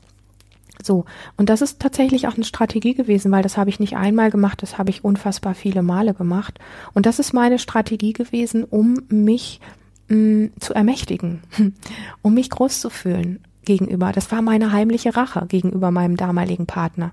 So, 0.82 1.04
und 1.36 1.48
das 1.48 1.62
ist 1.62 1.80
tatsächlich 1.80 2.28
auch 2.28 2.34
eine 2.34 2.44
Strategie 2.44 2.94
gewesen, 2.94 3.32
weil 3.32 3.42
das 3.42 3.56
habe 3.56 3.70
ich 3.70 3.80
nicht 3.80 3.96
einmal 3.96 4.30
gemacht, 4.30 4.60
das 4.60 4.76
habe 4.76 4.90
ich 4.90 5.04
unfassbar 5.04 5.54
viele 5.54 5.82
Male 5.82 6.14
gemacht. 6.14 6.58
Und 6.92 7.06
das 7.06 7.18
ist 7.18 7.32
meine 7.32 7.58
Strategie 7.58 8.12
gewesen, 8.12 8.64
um 8.64 8.98
mich 9.08 9.60
mm, 10.08 10.46
zu 10.60 10.74
ermächtigen, 10.74 11.42
um 12.22 12.34
mich 12.34 12.50
groß 12.50 12.80
zu 12.80 12.90
fühlen 12.90 13.40
gegenüber. 13.64 14.12
Das 14.12 14.30
war 14.30 14.42
meine 14.42 14.72
heimliche 14.72 15.16
Rache 15.16 15.46
gegenüber 15.48 15.90
meinem 15.90 16.16
damaligen 16.16 16.66
Partner. 16.66 17.12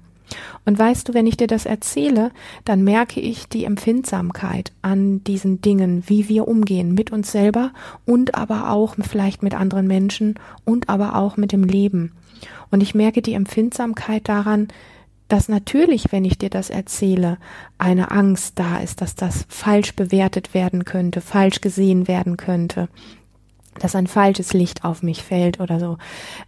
Und 0.66 0.78
weißt 0.80 1.10
du, 1.10 1.14
wenn 1.14 1.28
ich 1.28 1.38
dir 1.38 1.48
das 1.48 1.66
erzähle, 1.66 2.32
dann 2.64 2.84
merke 2.84 3.20
ich 3.20 3.48
die 3.48 3.66
Empfindsamkeit 3.66 4.72
an 4.82 5.24
diesen 5.24 5.62
Dingen, 5.62 6.04
wie 6.08 6.30
wir 6.30 6.48
umgehen 6.48 6.94
mit 6.94 7.12
uns 7.12 7.32
selber 7.32 7.72
und 8.06 8.36
aber 8.36 8.72
auch 8.72 8.96
vielleicht 9.02 9.44
mit 9.44 9.54
anderen 9.54 9.88
Menschen 9.88 10.36
und 10.64 10.90
aber 10.90 11.16
auch 11.16 11.38
mit 11.38 11.52
dem 11.52 11.64
Leben. 11.64 12.14
Und 12.70 12.82
ich 12.82 12.96
merke 12.96 13.22
die 13.22 13.34
Empfindsamkeit 13.34 14.30
daran, 14.30 14.70
dass 15.28 15.48
natürlich, 15.48 16.12
wenn 16.12 16.26
ich 16.26 16.38
dir 16.38 16.50
das 16.50 16.70
erzähle, 16.70 17.38
eine 17.78 18.12
Angst 18.12 18.60
da 18.60 18.80
ist, 18.80 19.02
dass 19.02 19.16
das 19.16 19.46
falsch 19.48 19.96
bewertet 19.96 20.54
werden 20.54 20.84
könnte, 20.84 21.22
falsch 21.22 21.62
gesehen 21.62 22.08
werden 22.08 22.36
könnte, 22.36 22.90
dass 23.82 23.96
ein 23.96 24.06
falsches 24.06 24.54
Licht 24.54 24.86
auf 24.86 25.02
mich 25.02 25.24
fällt 25.24 25.60
oder 25.60 25.80
so. 25.80 25.98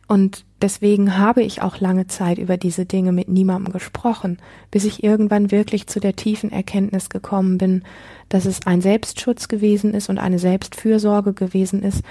Und 0.08 0.46
deswegen 0.62 1.18
habe 1.18 1.42
ich 1.42 1.63
auch 1.63 1.80
lange 1.80 2.06
Zeit 2.06 2.38
über 2.38 2.58
diese 2.58 2.86
Dinge 2.86 3.12
mit 3.12 3.28
niemandem 3.28 3.74
gesprochen, 3.74 4.38
bis 4.70 4.86
ich 4.86 5.04
irgendwann 5.04 5.50
wirklich 5.50 5.88
zu 5.88 6.00
der 6.00 6.16
tiefen 6.16 6.52
Erkenntnis 6.52 7.10
gekommen 7.10 7.58
bin, 7.58 7.84
dass 8.30 8.46
es 8.46 8.68
ein 8.68 8.82
Selbstschutz 8.82 9.48
gewesen 9.48 9.94
ist 9.96 10.10
und 10.10 10.20
eine 10.20 10.38
Selbstfürsorge 10.38 11.34
gewesen 11.34 11.82
ist, 11.82 12.04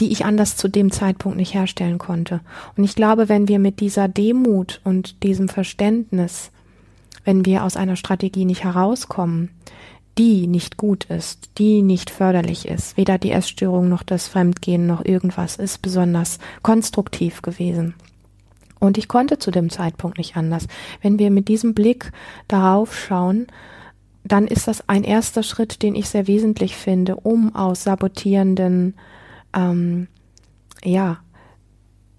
die 0.00 0.10
ich 0.10 0.24
anders 0.24 0.56
zu 0.56 0.66
dem 0.66 0.90
Zeitpunkt 0.90 1.36
nicht 1.36 1.54
herstellen 1.54 1.98
konnte. 1.98 2.40
Und 2.76 2.82
ich 2.82 2.96
glaube, 2.96 3.28
wenn 3.28 3.46
wir 3.46 3.60
mit 3.60 3.78
dieser 3.78 4.08
Demut 4.08 4.80
und 4.82 5.22
diesem 5.22 5.48
Verständnis, 5.48 6.50
wenn 7.24 7.44
wir 7.44 7.62
aus 7.62 7.76
einer 7.76 7.96
Strategie 7.96 8.46
nicht 8.46 8.64
herauskommen, 8.64 9.50
die 10.18 10.46
nicht 10.46 10.76
gut 10.76 11.04
ist, 11.04 11.50
die 11.58 11.82
nicht 11.82 12.10
förderlich 12.10 12.68
ist, 12.68 12.96
weder 12.96 13.18
die 13.18 13.32
Essstörung 13.32 13.88
noch 13.88 14.02
das 14.02 14.28
Fremdgehen 14.28 14.86
noch 14.86 15.04
irgendwas 15.04 15.56
ist 15.56 15.82
besonders 15.82 16.38
konstruktiv 16.62 17.42
gewesen. 17.42 17.94
Und 18.78 18.98
ich 18.98 19.08
konnte 19.08 19.38
zu 19.38 19.50
dem 19.50 19.70
Zeitpunkt 19.70 20.18
nicht 20.18 20.36
anders. 20.36 20.68
Wenn 21.00 21.18
wir 21.18 21.30
mit 21.30 21.48
diesem 21.48 21.74
Blick 21.74 22.12
darauf 22.48 22.96
schauen, 22.96 23.46
dann 24.24 24.46
ist 24.46 24.68
das 24.68 24.88
ein 24.88 25.04
erster 25.04 25.42
Schritt, 25.42 25.82
den 25.82 25.94
ich 25.94 26.08
sehr 26.08 26.26
wesentlich 26.26 26.76
finde, 26.76 27.16
um 27.16 27.54
aus 27.54 27.84
sabotierenden 27.84 28.94
ähm, 29.54 30.08
ja, 30.82 31.18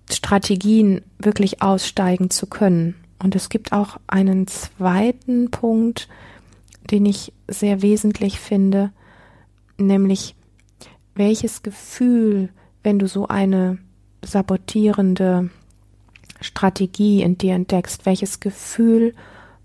Strategien 0.09 1.01
wirklich 1.17 1.61
aussteigen 1.61 2.29
zu 2.29 2.47
können. 2.47 2.95
Und 3.21 3.35
es 3.35 3.49
gibt 3.49 3.71
auch 3.71 3.99
einen 4.07 4.47
zweiten 4.47 5.49
Punkt, 5.49 6.07
den 6.91 7.05
ich 7.05 7.33
sehr 7.47 7.81
wesentlich 7.81 8.39
finde, 8.39 8.91
nämlich 9.77 10.35
welches 11.15 11.63
Gefühl, 11.63 12.49
wenn 12.83 12.99
du 12.99 13.07
so 13.07 13.27
eine 13.27 13.79
sabotierende 14.23 15.49
Strategie 16.41 17.21
in 17.21 17.37
dir 17.37 17.53
entdeckst, 17.53 18.05
welches 18.05 18.39
Gefühl 18.39 19.13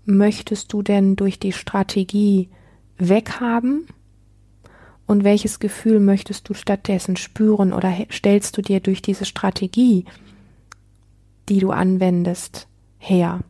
möchtest 0.05 0.73
du 0.73 0.81
denn 0.81 1.15
durch 1.15 1.39
die 1.39 1.51
Strategie 1.51 2.49
weghaben 2.97 3.87
und 5.05 5.23
welches 5.23 5.59
Gefühl 5.59 5.99
möchtest 5.99 6.47
du 6.49 6.53
stattdessen 6.53 7.17
spüren 7.17 7.73
oder 7.73 7.93
stellst 8.11 8.57
du 8.57 8.61
dir 8.61 8.79
durch 8.79 9.01
diese 9.01 9.25
Strategie, 9.25 10.05
die 11.49 11.59
du 11.59 11.71
anwendest, 11.71 12.67
her? 12.97 13.41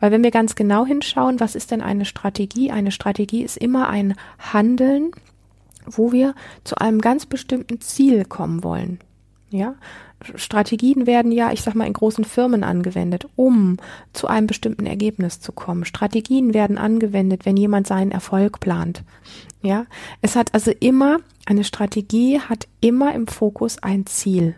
Weil 0.00 0.10
wenn 0.10 0.22
wir 0.22 0.30
ganz 0.30 0.54
genau 0.54 0.84
hinschauen, 0.84 1.40
was 1.40 1.54
ist 1.54 1.70
denn 1.70 1.80
eine 1.80 2.04
Strategie? 2.04 2.70
Eine 2.70 2.90
Strategie 2.90 3.42
ist 3.42 3.56
immer 3.56 3.88
ein 3.88 4.14
Handeln, 4.38 5.12
wo 5.86 6.12
wir 6.12 6.34
zu 6.64 6.76
einem 6.76 7.00
ganz 7.00 7.26
bestimmten 7.26 7.80
Ziel 7.80 8.24
kommen 8.24 8.62
wollen. 8.62 8.98
Ja, 9.50 9.74
Strategien 10.34 11.06
werden 11.06 11.32
ja, 11.32 11.52
ich 11.52 11.62
sag 11.62 11.74
mal, 11.74 11.86
in 11.86 11.92
großen 11.92 12.24
Firmen 12.24 12.64
angewendet, 12.64 13.26
um 13.36 13.76
zu 14.12 14.26
einem 14.26 14.46
bestimmten 14.46 14.86
Ergebnis 14.86 15.40
zu 15.40 15.52
kommen. 15.52 15.84
Strategien 15.84 16.54
werden 16.54 16.78
angewendet, 16.78 17.44
wenn 17.44 17.56
jemand 17.56 17.86
seinen 17.86 18.12
Erfolg 18.12 18.60
plant. 18.60 19.02
Ja, 19.62 19.86
es 20.20 20.36
hat 20.36 20.54
also 20.54 20.72
immer, 20.80 21.18
eine 21.46 21.64
Strategie 21.64 22.40
hat 22.40 22.66
immer 22.80 23.14
im 23.14 23.26
Fokus 23.26 23.82
ein 23.82 24.06
Ziel. 24.06 24.54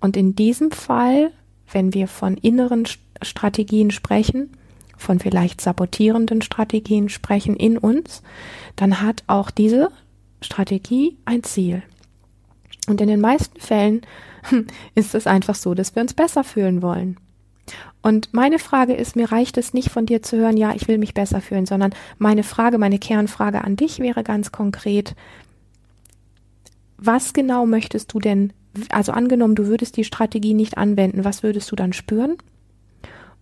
Und 0.00 0.16
in 0.16 0.34
diesem 0.34 0.70
Fall, 0.70 1.30
wenn 1.70 1.94
wir 1.94 2.08
von 2.08 2.36
inneren 2.36 2.86
Strategien 3.22 3.90
sprechen, 3.90 4.50
von 4.96 5.18
vielleicht 5.18 5.60
sabotierenden 5.60 6.42
Strategien 6.42 7.08
sprechen 7.08 7.56
in 7.56 7.78
uns, 7.78 8.22
dann 8.76 9.02
hat 9.02 9.24
auch 9.26 9.50
diese 9.50 9.90
Strategie 10.40 11.16
ein 11.24 11.42
Ziel. 11.42 11.82
Und 12.88 13.00
in 13.00 13.08
den 13.08 13.20
meisten 13.20 13.60
Fällen 13.60 14.02
ist 14.94 15.14
es 15.14 15.26
einfach 15.26 15.54
so, 15.54 15.74
dass 15.74 15.94
wir 15.94 16.02
uns 16.02 16.14
besser 16.14 16.44
fühlen 16.44 16.82
wollen. 16.82 17.16
Und 18.00 18.32
meine 18.32 18.60
Frage 18.60 18.94
ist, 18.94 19.16
mir 19.16 19.32
reicht 19.32 19.58
es 19.58 19.74
nicht 19.74 19.90
von 19.90 20.06
dir 20.06 20.22
zu 20.22 20.36
hören, 20.36 20.56
ja, 20.56 20.72
ich 20.74 20.86
will 20.86 20.98
mich 20.98 21.14
besser 21.14 21.40
fühlen, 21.40 21.66
sondern 21.66 21.92
meine 22.18 22.44
Frage, 22.44 22.78
meine 22.78 23.00
Kernfrage 23.00 23.64
an 23.64 23.74
dich 23.74 23.98
wäre 23.98 24.22
ganz 24.22 24.52
konkret, 24.52 25.16
was 26.96 27.32
genau 27.32 27.66
möchtest 27.66 28.12
du 28.12 28.20
denn, 28.20 28.52
also 28.90 29.10
angenommen, 29.10 29.56
du 29.56 29.66
würdest 29.66 29.96
die 29.96 30.04
Strategie 30.04 30.54
nicht 30.54 30.78
anwenden, 30.78 31.24
was 31.24 31.42
würdest 31.42 31.70
du 31.72 31.76
dann 31.76 31.92
spüren? 31.92 32.36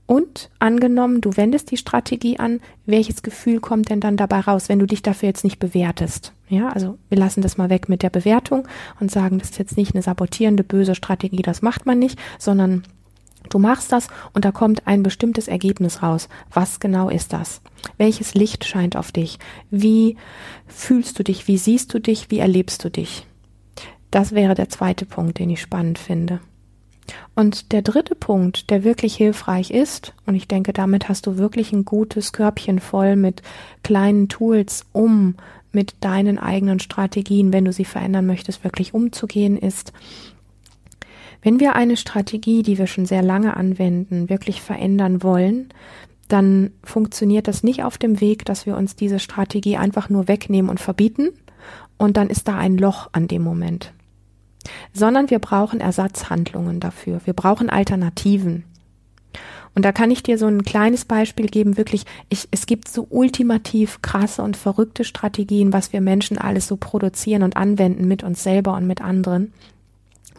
Und 0.07 0.51
angenommen, 0.59 1.23
du 1.23 1.37
wendest 1.37 1.71
die 1.71 1.79
Strategie 1.79 2.39
an, 2.39 2.61
welches 2.85 3.23
Gefühl 3.23 3.61
kommt 3.61 3.89
denn 3.89 4.01
dann 4.01 4.19
dabei 4.19 4.41
raus, 4.41 4.69
wenn 4.69 4.79
du 4.79 4.87
dich 4.87 5.03
dafür 5.03 5.29
jetzt 5.29 5.45
nicht 5.45 5.59
bewertest? 5.59 6.33
Ja, 6.49 6.69
also 6.69 6.99
wir 7.09 7.17
lassen 7.17 7.41
das 7.41 7.57
mal 7.57 7.71
weg 7.71 7.89
mit 7.89 8.03
der 8.03 8.11
Bewertung 8.11 8.69
und 9.01 9.11
sagen, 9.11 9.39
das 9.39 9.51
ist 9.51 9.59
jetzt 9.59 9.77
nicht 9.79 9.95
eine 9.95 10.03
sabotierende, 10.03 10.63
böse 10.63 10.95
Strategie, 10.95 11.43
das 11.43 11.63
macht 11.63 11.87
man 11.87 11.99
nicht, 11.99 12.19
sondern 12.39 12.83
du 13.49 13.59
machst 13.59 13.93
das 13.93 14.09
und 14.35 14.45
da 14.45 14.53
kommt 14.53 14.87
ein 14.87 15.03
bestimmtes 15.03 15.49
Ergebnis 15.49 16.03
raus. 16.03 16.29
Was 16.53 16.81
genau 16.81 17.09
ist 17.09 17.33
das? 17.33 17.63
Welches 17.97 18.35
Licht 18.35 18.67
scheint 18.67 18.97
auf 18.97 19.11
dich? 19.11 19.39
Wie 19.71 20.17
fühlst 20.67 21.19
du 21.19 21.25
dich? 21.25 21.49
Wie 21.49 21.57
siehst 21.57 21.95
du 21.95 21.99
dich? 21.99 22.31
Wie 22.31 22.41
erlebst 22.41 22.85
du 22.85 22.91
dich? 22.91 23.27
Das 24.11 24.33
wäre 24.33 24.55
der 24.55 24.69
zweite 24.69 25.07
Punkt, 25.07 25.39
den 25.39 25.51
ich 25.51 25.63
spannend 25.63 25.99
finde. 25.99 26.41
Und 27.35 27.73
der 27.73 27.83
dritte 27.83 28.15
Punkt, 28.15 28.71
der 28.71 28.85
wirklich 28.85 29.17
hilfreich 29.17 29.71
ist, 29.71 30.15
und 30.27 30.35
ich 30.35 30.49
denke, 30.49 30.73
damit 30.73 31.09
hast 31.09 31.27
du 31.27 31.37
wirklich 31.37 31.73
ein 31.73 31.85
gutes 31.85 32.33
Körbchen 32.33 32.79
voll 32.79 33.17
mit 33.17 33.43
kleinen 33.83 34.29
Tools, 34.29 34.87
um 34.93 35.35
mit 35.73 35.95
deinen 36.01 36.39
eigenen 36.39 36.79
Strategien, 36.79 37.53
wenn 37.53 37.65
du 37.65 37.73
sie 37.73 37.85
verändern 37.85 38.27
möchtest, 38.27 38.63
wirklich 38.63 38.95
umzugehen, 38.95 39.59
ist, 39.59 39.93
wenn 41.43 41.61
wir 41.61 41.77
eine 41.77 41.97
Strategie, 41.97 42.63
die 42.63 42.79
wir 42.79 42.87
schon 42.87 43.05
sehr 43.05 43.23
lange 43.23 43.57
anwenden, 43.57 44.31
wirklich 44.31 44.63
verändern 44.63 45.23
wollen, 45.23 45.69
dann 46.29 46.71
funktioniert 46.83 47.49
das 47.49 47.63
nicht 47.63 47.83
auf 47.85 47.99
dem 47.99 48.21
Weg, 48.21 48.47
dass 48.47 48.65
wir 48.65 48.77
uns 48.77 48.97
diese 48.97 49.19
Strategie 49.19 49.77
einfach 49.77 50.09
nur 50.09 50.27
wegnehmen 50.27 50.71
und 50.71 50.81
verbieten. 50.81 51.29
Und 51.99 52.17
dann 52.17 52.31
ist 52.31 52.49
da 52.49 52.57
ein 52.57 52.79
Loch 52.79 53.11
an 53.13 53.29
dem 53.29 53.43
Moment 53.43 53.93
sondern 54.93 55.31
wir 55.31 55.39
brauchen 55.39 55.81
Ersatzhandlungen 55.81 56.81
dafür. 56.81 57.21
Wir 57.25 57.35
brauchen 57.35 57.71
Alternativen. 57.71 58.65
Und 59.75 59.85
da 59.85 59.93
kann 59.93 60.11
ich 60.11 60.23
dir 60.23 60.39
so 60.39 60.47
ein 60.47 60.63
kleines 60.63 61.05
Beispiel 61.05 61.47
geben, 61.47 61.77
wirklich, 61.77 62.05
ich, 62.29 62.47
es 62.53 62.67
gibt 62.67 62.89
so 62.89 63.07
ultimativ 63.11 64.03
krasse 64.03 64.43
und 64.43 64.57
verrückte 64.57 65.03
Strategien, 65.03 65.73
was 65.73 65.93
wir 65.93 66.01
Menschen 66.01 66.39
alles 66.39 66.69
so 66.69 66.77
produzieren 66.77 67.43
und 67.43 67.57
anwenden 67.57 68.07
mit 68.07 68.23
uns 68.23 68.43
selber 68.43 68.75
und 68.75 68.87
mit 68.87 69.01
anderen 69.01 69.53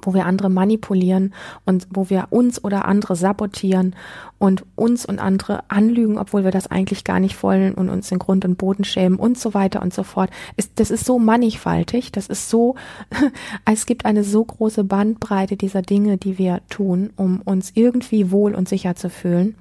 wo 0.05 0.13
wir 0.13 0.25
andere 0.25 0.49
manipulieren 0.49 1.33
und 1.65 1.87
wo 1.89 2.09
wir 2.09 2.27
uns 2.29 2.63
oder 2.63 2.85
andere 2.85 3.15
sabotieren 3.15 3.95
und 4.37 4.65
uns 4.75 5.05
und 5.05 5.19
andere 5.19 5.63
anlügen, 5.69 6.17
obwohl 6.17 6.43
wir 6.43 6.51
das 6.51 6.67
eigentlich 6.67 7.03
gar 7.03 7.19
nicht 7.19 7.41
wollen 7.43 7.73
und 7.73 7.89
uns 7.89 8.11
in 8.11 8.19
Grund 8.19 8.45
und 8.45 8.57
Boden 8.57 8.83
schämen 8.83 9.17
und 9.19 9.37
so 9.37 9.53
weiter 9.53 9.81
und 9.81 9.93
so 9.93 10.03
fort. 10.03 10.29
das 10.75 10.91
ist 10.91 11.05
so 11.05 11.19
mannigfaltig, 11.19 12.11
das 12.11 12.27
ist 12.27 12.49
so, 12.49 12.75
es 13.65 13.85
gibt 13.85 14.05
eine 14.05 14.23
so 14.23 14.43
große 14.43 14.83
Bandbreite 14.83 15.57
dieser 15.57 15.81
Dinge, 15.81 16.17
die 16.17 16.37
wir 16.37 16.61
tun, 16.69 17.11
um 17.15 17.41
uns 17.41 17.71
irgendwie 17.75 18.31
wohl 18.31 18.53
und 18.55 18.69
sicher 18.69 18.95
zu 18.95 19.09
fühlen. 19.09 19.55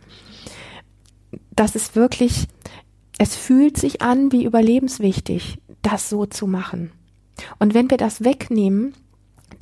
Das 1.55 1.75
ist 1.75 1.97
wirklich, 1.97 2.49
es 3.19 3.37
fühlt 3.37 3.77
sich 3.77 4.03
an 4.03 4.33
wie 4.33 4.45
überlebenswichtig, 4.45 5.59
das 5.83 6.09
so 6.09 6.27
zu 6.27 6.47
machen. 6.47 6.91
Und 7.59 7.75
wenn 7.75 7.91
wir 7.91 7.97
das 7.97 8.25
wegnehmen, 8.25 8.95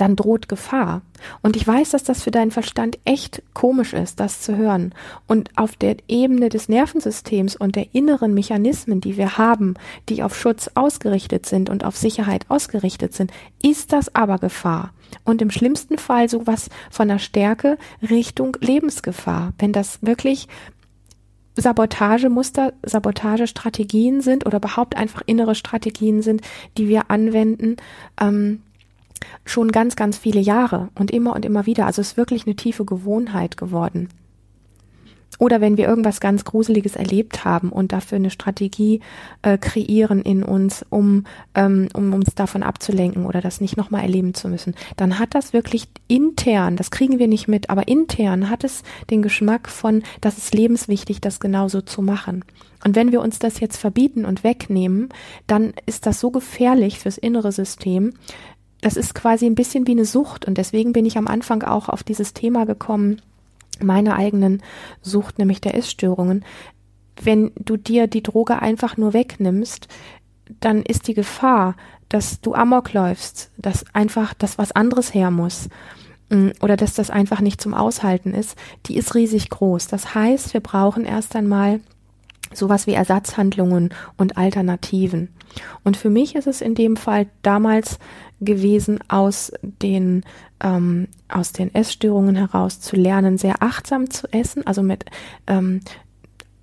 dann 0.02 0.16
droht 0.16 0.48
Gefahr. 0.48 1.02
Und 1.42 1.54
ich 1.54 1.64
weiß, 1.64 1.90
dass 1.90 2.02
das 2.02 2.24
für 2.24 2.32
deinen 2.32 2.50
Verstand 2.50 2.98
echt 3.04 3.40
komisch 3.54 3.92
ist, 3.92 4.18
das 4.18 4.40
zu 4.40 4.56
hören. 4.56 4.92
Und 5.28 5.50
auf 5.56 5.76
der 5.76 5.94
Ebene 6.08 6.48
des 6.48 6.68
Nervensystems 6.68 7.54
und 7.54 7.76
der 7.76 7.94
inneren 7.94 8.34
Mechanismen, 8.34 9.00
die 9.00 9.16
wir 9.16 9.38
haben, 9.38 9.74
die 10.08 10.24
auf 10.24 10.36
Schutz 10.36 10.68
ausgerichtet 10.74 11.46
sind 11.46 11.70
und 11.70 11.84
auf 11.84 11.96
Sicherheit 11.96 12.46
ausgerichtet 12.48 13.14
sind, 13.14 13.30
ist 13.62 13.92
das 13.92 14.12
aber 14.12 14.38
Gefahr. 14.38 14.92
Und 15.22 15.40
im 15.40 15.52
schlimmsten 15.52 15.98
Fall 15.98 16.28
sowas 16.28 16.68
von 16.90 17.06
der 17.06 17.20
Stärke 17.20 17.78
Richtung 18.02 18.56
Lebensgefahr. 18.60 19.52
Wenn 19.60 19.72
das 19.72 19.98
wirklich 20.02 20.48
Sabotagemuster, 21.54 22.72
Sabotagestrategien 22.82 24.20
sind 24.20 24.46
oder 24.46 24.56
überhaupt 24.56 24.96
einfach 24.96 25.22
innere 25.26 25.54
Strategien 25.54 26.22
sind, 26.22 26.40
die 26.76 26.88
wir 26.88 27.08
anwenden, 27.08 27.76
ähm, 28.20 28.62
schon 29.44 29.72
ganz, 29.72 29.96
ganz 29.96 30.18
viele 30.18 30.40
Jahre 30.40 30.88
und 30.94 31.10
immer 31.10 31.34
und 31.34 31.44
immer 31.44 31.66
wieder. 31.66 31.86
Also 31.86 32.00
es 32.00 32.12
ist 32.12 32.16
wirklich 32.16 32.46
eine 32.46 32.56
tiefe 32.56 32.84
Gewohnheit 32.84 33.56
geworden. 33.56 34.08
Oder 35.38 35.60
wenn 35.60 35.76
wir 35.76 35.88
irgendwas 35.88 36.20
ganz 36.20 36.44
Gruseliges 36.44 36.94
erlebt 36.94 37.44
haben 37.44 37.70
und 37.70 37.92
dafür 37.92 38.16
eine 38.16 38.30
Strategie 38.30 39.00
äh, 39.42 39.58
kreieren 39.58 40.22
in 40.22 40.44
uns, 40.44 40.84
um, 40.88 41.24
ähm, 41.54 41.88
um 41.94 42.12
uns 42.12 42.34
davon 42.36 42.62
abzulenken 42.62 43.26
oder 43.26 43.40
das 43.40 43.60
nicht 43.60 43.76
nochmal 43.76 44.02
erleben 44.02 44.34
zu 44.34 44.48
müssen, 44.48 44.74
dann 44.96 45.18
hat 45.18 45.34
das 45.34 45.52
wirklich 45.52 45.88
intern, 46.06 46.76
das 46.76 46.92
kriegen 46.92 47.18
wir 47.18 47.28
nicht 47.28 47.48
mit, 47.48 47.70
aber 47.70 47.88
intern 47.88 48.50
hat 48.50 48.62
es 48.62 48.84
den 49.10 49.22
Geschmack 49.22 49.68
von, 49.68 50.04
das 50.20 50.38
ist 50.38 50.54
lebenswichtig, 50.54 51.20
das 51.20 51.40
genauso 51.40 51.80
zu 51.80 52.02
machen. 52.02 52.44
Und 52.84 52.96
wenn 52.96 53.12
wir 53.12 53.20
uns 53.20 53.38
das 53.38 53.60
jetzt 53.60 53.76
verbieten 53.76 54.24
und 54.24 54.44
wegnehmen, 54.44 55.08
dann 55.46 55.72
ist 55.86 56.06
das 56.06 56.20
so 56.20 56.30
gefährlich 56.30 56.98
fürs 56.98 57.18
innere 57.18 57.52
System, 57.52 58.14
das 58.82 58.96
ist 58.96 59.14
quasi 59.14 59.46
ein 59.46 59.54
bisschen 59.54 59.86
wie 59.86 59.92
eine 59.92 60.04
Sucht 60.04 60.44
und 60.44 60.58
deswegen 60.58 60.92
bin 60.92 61.06
ich 61.06 61.16
am 61.16 61.28
Anfang 61.28 61.62
auch 61.62 61.88
auf 61.88 62.02
dieses 62.02 62.34
Thema 62.34 62.66
gekommen, 62.66 63.22
meine 63.80 64.16
eigenen 64.16 64.62
Sucht, 65.00 65.38
nämlich 65.38 65.60
der 65.60 65.76
Essstörungen. 65.76 66.44
Wenn 67.22 67.52
du 67.56 67.76
dir 67.76 68.08
die 68.08 68.22
Droge 68.22 68.60
einfach 68.60 68.96
nur 68.96 69.12
wegnimmst, 69.12 69.88
dann 70.60 70.82
ist 70.82 71.06
die 71.06 71.14
Gefahr, 71.14 71.76
dass 72.08 72.40
du 72.40 72.54
Amok 72.54 72.92
läufst, 72.92 73.52
dass 73.56 73.84
einfach 73.94 74.34
das 74.34 74.58
was 74.58 74.72
anderes 74.72 75.14
her 75.14 75.30
muss 75.30 75.68
mm, 76.30 76.48
oder 76.60 76.76
dass 76.76 76.94
das 76.94 77.08
einfach 77.08 77.40
nicht 77.40 77.60
zum 77.60 77.74
Aushalten 77.74 78.34
ist, 78.34 78.56
die 78.86 78.96
ist 78.96 79.14
riesig 79.14 79.48
groß. 79.48 79.86
Das 79.86 80.14
heißt, 80.14 80.54
wir 80.54 80.60
brauchen 80.60 81.04
erst 81.04 81.36
einmal 81.36 81.80
sowas 82.56 82.86
wie 82.86 82.94
Ersatzhandlungen 82.94 83.90
und 84.16 84.36
Alternativen. 84.36 85.28
Und 85.84 85.96
für 85.96 86.10
mich 86.10 86.34
ist 86.34 86.46
es 86.46 86.60
in 86.60 86.74
dem 86.74 86.96
Fall 86.96 87.26
damals 87.42 87.98
gewesen, 88.40 89.00
aus 89.08 89.52
den, 89.60 90.24
ähm, 90.62 91.08
aus 91.28 91.52
den 91.52 91.74
Essstörungen 91.74 92.36
heraus 92.36 92.80
zu 92.80 92.96
lernen, 92.96 93.38
sehr 93.38 93.62
achtsam 93.62 94.10
zu 94.10 94.32
essen, 94.32 94.66
also 94.66 94.82
mit, 94.82 95.04
ähm, 95.46 95.80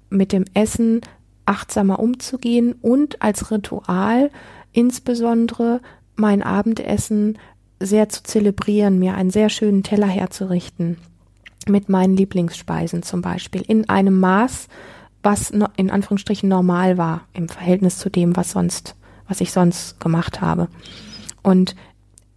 mit 0.09 0.31
dem 0.31 0.45
Essen 0.53 1.01
achtsamer 1.45 1.99
umzugehen 1.99 2.73
und 2.81 3.21
als 3.21 3.51
Ritual 3.51 4.29
insbesondere 4.71 5.81
mein 6.15 6.43
Abendessen 6.43 7.37
sehr 7.79 8.09
zu 8.09 8.23
zelebrieren, 8.23 8.99
mir 8.99 9.15
einen 9.15 9.31
sehr 9.31 9.49
schönen 9.49 9.83
Teller 9.83 10.07
herzurichten 10.07 10.97
mit 11.67 11.89
meinen 11.89 12.15
Lieblingsspeisen 12.15 13.03
zum 13.03 13.21
Beispiel 13.21 13.61
in 13.61 13.89
einem 13.89 14.19
Maß, 14.19 14.67
was 15.23 15.51
in 15.51 15.89
Anführungsstrichen 15.89 16.47
normal 16.47 16.97
war 16.97 17.21
im 17.33 17.49
Verhältnis 17.49 17.97
zu 17.97 18.09
dem, 18.09 18.35
was 18.35 18.51
sonst, 18.51 18.95
was 19.27 19.41
ich 19.41 19.51
sonst 19.51 19.99
gemacht 19.99 20.41
habe. 20.41 20.69
Und 21.43 21.75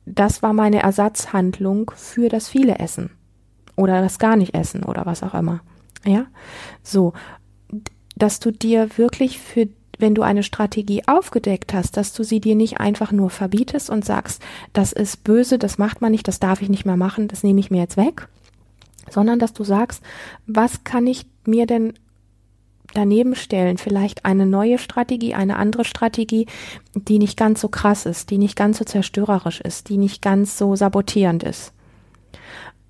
das 0.04 0.42
war 0.42 0.52
meine 0.52 0.82
Ersatzhandlung 0.82 1.92
für 1.94 2.28
das 2.28 2.48
viele 2.48 2.78
Essen 2.78 3.10
oder 3.76 4.00
das 4.00 4.18
gar 4.18 4.36
nicht 4.36 4.54
Essen 4.54 4.82
oder 4.82 5.06
was 5.06 5.22
auch 5.22 5.34
immer. 5.34 5.60
Ja, 6.04 6.26
so, 6.82 7.12
dass 8.16 8.40
du 8.40 8.50
dir 8.50 8.98
wirklich 8.98 9.38
für 9.38 9.68
wenn 9.98 10.14
du 10.16 10.22
eine 10.22 10.42
Strategie 10.42 11.06
aufgedeckt 11.06 11.72
hast, 11.72 11.96
dass 11.96 12.12
du 12.12 12.24
sie 12.24 12.40
dir 12.40 12.56
nicht 12.56 12.80
einfach 12.80 13.12
nur 13.12 13.30
verbietest 13.30 13.88
und 13.88 14.04
sagst, 14.04 14.42
das 14.72 14.92
ist 14.92 15.22
böse, 15.22 15.58
das 15.58 15.78
macht 15.78 16.00
man 16.00 16.10
nicht, 16.10 16.26
das 16.26 16.40
darf 16.40 16.60
ich 16.60 16.68
nicht 16.68 16.84
mehr 16.84 16.96
machen, 16.96 17.28
das 17.28 17.44
nehme 17.44 17.60
ich 17.60 17.70
mir 17.70 17.78
jetzt 17.78 17.96
weg, 17.96 18.26
sondern 19.08 19.38
dass 19.38 19.52
du 19.52 19.62
sagst, 19.62 20.02
was 20.46 20.82
kann 20.82 21.06
ich 21.06 21.26
mir 21.46 21.66
denn 21.66 21.94
daneben 22.94 23.34
stellen, 23.34 23.78
vielleicht 23.78 24.24
eine 24.24 24.46
neue 24.46 24.78
Strategie, 24.78 25.34
eine 25.34 25.56
andere 25.56 25.84
Strategie, 25.84 26.46
die 26.94 27.18
nicht 27.18 27.36
ganz 27.36 27.60
so 27.60 27.68
krass 27.68 28.06
ist, 28.06 28.30
die 28.30 28.38
nicht 28.38 28.56
ganz 28.56 28.78
so 28.78 28.84
zerstörerisch 28.84 29.60
ist, 29.60 29.88
die 29.88 29.98
nicht 29.98 30.22
ganz 30.22 30.58
so 30.58 30.76
sabotierend 30.76 31.42
ist. 31.42 31.72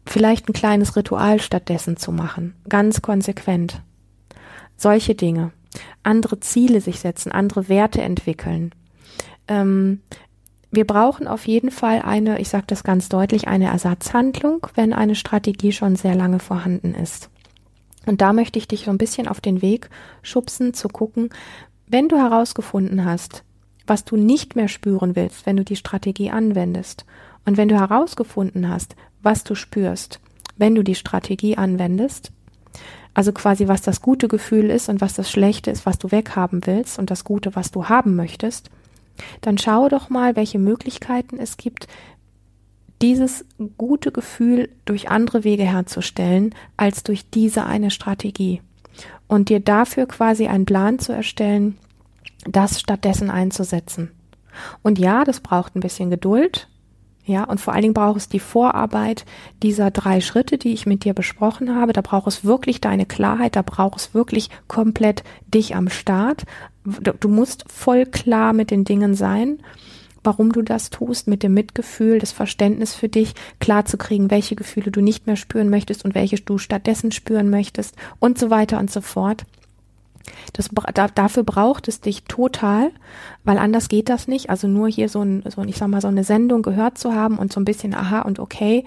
Vielleicht 0.07 0.49
ein 0.49 0.53
kleines 0.53 0.97
Ritual 0.97 1.41
stattdessen 1.41 1.97
zu 1.97 2.12
machen, 2.12 2.55
ganz 2.69 3.03
konsequent. 3.03 3.83
Solche 4.77 5.15
Dinge. 5.15 5.53
Andere 6.03 6.41
Ziele 6.41 6.81
sich 6.81 6.99
setzen, 6.99 7.33
andere 7.33 7.69
Werte 7.69 8.03
entwickeln. 8.03 8.75
Ähm, 9.49 10.01
wir 10.71 10.87
brauchen 10.87 11.29
auf 11.29 11.47
jeden 11.47 11.71
Fall 11.71 12.01
eine, 12.03 12.41
ich 12.41 12.49
sage 12.49 12.65
das 12.67 12.83
ganz 12.83 13.09
deutlich, 13.09 13.47
eine 13.47 13.67
Ersatzhandlung, 13.67 14.67
wenn 14.75 14.93
eine 14.93 15.15
Strategie 15.15 15.73
schon 15.73 15.97
sehr 15.97 16.15
lange 16.15 16.38
vorhanden 16.38 16.95
ist. 16.95 17.31
Und 18.07 18.21
da 18.21 18.33
möchte 18.33 18.59
ich 18.59 18.69
dich 18.69 18.85
so 18.85 18.91
ein 18.91 18.99
bisschen 18.99 19.29
auf 19.29 19.41
den 19.41 19.62
Weg 19.62 19.88
schubsen, 20.23 20.75
zu 20.75 20.88
gucken, 20.88 21.31
wenn 21.87 22.09
du 22.09 22.17
herausgefunden 22.17 23.05
hast, 23.05 23.45
was 23.87 24.05
du 24.05 24.17
nicht 24.17 24.57
mehr 24.57 24.69
spüren 24.69 25.17
willst, 25.17 25.47
wenn 25.47 25.57
du 25.57 25.65
die 25.65 25.77
Strategie 25.77 26.31
anwendest, 26.31 27.05
und 27.45 27.57
wenn 27.57 27.69
du 27.69 27.79
herausgefunden 27.79 28.69
hast, 28.69 28.97
was 29.23 29.45
du 29.45 29.55
spürst, 29.55 30.21
wenn 30.57 30.75
du 30.75 30.83
die 30.83 30.95
Strategie 30.95 31.57
anwendest, 31.57 32.33
also 33.15 33.33
quasi 33.33 33.69
was 33.69 33.83
das 33.83 34.01
gute 34.01 34.29
Gefühl 34.29 34.71
ist 34.71 34.88
und 34.88 35.01
was 35.01 35.15
das 35.15 35.31
schlechte 35.31 35.71
ist, 35.71 35.85
was 35.85 35.99
du 35.99 36.11
weghaben 36.11 36.67
willst 36.67 36.99
und 36.99 37.11
das 37.11 37.25
gute, 37.25 37.55
was 37.55 37.71
du 37.71 37.88
haben 37.88 38.17
möchtest, 38.17 38.71
dann 39.43 39.59
schau 39.59 39.88
doch 39.88 40.09
mal, 40.09 40.37
welche 40.37 40.59
Möglichkeiten 40.59 41.38
es 41.38 41.57
gibt, 41.57 41.87
dieses 43.03 43.45
gute 43.77 44.12
Gefühl 44.12 44.71
durch 44.85 45.11
andere 45.11 45.45
Wege 45.45 45.65
herzustellen 45.65 46.55
als 46.77 47.03
durch 47.03 47.29
diese 47.29 47.67
eine 47.67 47.91
Strategie. 47.91 48.62
Und 49.27 49.49
dir 49.49 49.61
dafür 49.61 50.07
quasi 50.07 50.47
einen 50.47 50.67
Plan 50.67 50.99
zu 50.99 51.12
erstellen, 51.12 51.77
das 52.45 52.81
stattdessen 52.81 53.31
einzusetzen. 53.31 54.11
Und 54.83 54.99
ja, 54.99 55.25
das 55.25 55.41
braucht 55.41 55.75
ein 55.75 55.81
bisschen 55.81 56.11
Geduld. 56.11 56.69
Ja, 57.25 57.45
und 57.45 57.61
vor 57.61 57.73
allen 57.73 57.83
Dingen 57.83 57.95
braucht 57.95 58.17
es 58.17 58.29
die 58.29 58.41
Vorarbeit 58.41 59.25
dieser 59.62 59.93
drei 59.93 60.21
Schritte, 60.21 60.59
die 60.59 60.73
ich 60.73 60.87
mit 60.87 61.05
dir 61.05 61.15
besprochen 61.15 61.75
habe. 61.75 61.93
Da 61.93 62.01
braucht 62.01 62.27
es 62.27 62.45
wirklich 62.45 62.81
deine 62.81 63.07
Klarheit, 63.07 63.55
da 63.55 63.62
braucht 63.62 64.01
es 64.01 64.15
wirklich 64.15 64.51
komplett 64.67 65.23
dich 65.47 65.77
am 65.77 65.88
Start. 65.88 66.45
Du 66.85 67.29
musst 67.29 67.65
voll 67.71 68.07
klar 68.07 68.53
mit 68.53 68.73
den 68.73 68.85
Dingen 68.85 69.15
sein 69.15 69.61
warum 70.25 70.53
du 70.53 70.63
das 70.63 70.91
tust, 70.91 71.29
mit 71.29 71.43
dem 71.43 71.55
Mitgefühl, 71.55 72.19
das 72.19 72.33
Verständnis 72.33 72.95
für 72.95 73.09
dich, 73.09 73.35
klar 73.61 73.85
zu 73.85 73.97
kriegen, 73.97 74.31
welche 74.31 74.57
Gefühle 74.57 74.91
du 74.91 75.01
nicht 75.01 75.27
mehr 75.27 75.37
spüren 75.37 75.71
möchtest 75.71 76.05
und 76.05 76.15
welche 76.15 76.37
du 76.37 76.59
stattdessen 76.59 77.13
spüren 77.13 77.51
möchtest 77.51 77.95
und 78.19 78.39
so 78.39 78.51
weiter 78.51 78.79
und 78.79 78.91
so 78.91 79.01
fort. 79.01 79.45
Das, 80.53 80.71
da, 80.95 81.09
dafür 81.09 81.45
braucht 81.45 81.89
es 81.89 82.01
dich 82.01 82.25
total, 82.25 82.91
weil 83.45 83.59
anders 83.59 83.89
geht 83.89 84.09
das 84.09 84.29
nicht. 84.29 84.51
Also 84.51 84.69
nur 84.69 84.89
hier 84.89 85.09
so 85.09 85.23
ein, 85.23 85.43
so 85.49 85.61
ein, 85.61 85.69
ich 85.69 85.77
sag 85.77 85.89
mal, 85.89 86.01
so 86.01 86.09
eine 86.09 86.25
Sendung 86.25 86.63
gehört 86.63 86.99
zu 86.99 87.15
haben 87.15 87.39
und 87.39 87.53
so 87.53 87.61
ein 87.61 87.65
bisschen 87.65 87.95
aha 87.95 88.21
und 88.23 88.39
okay 88.39 88.85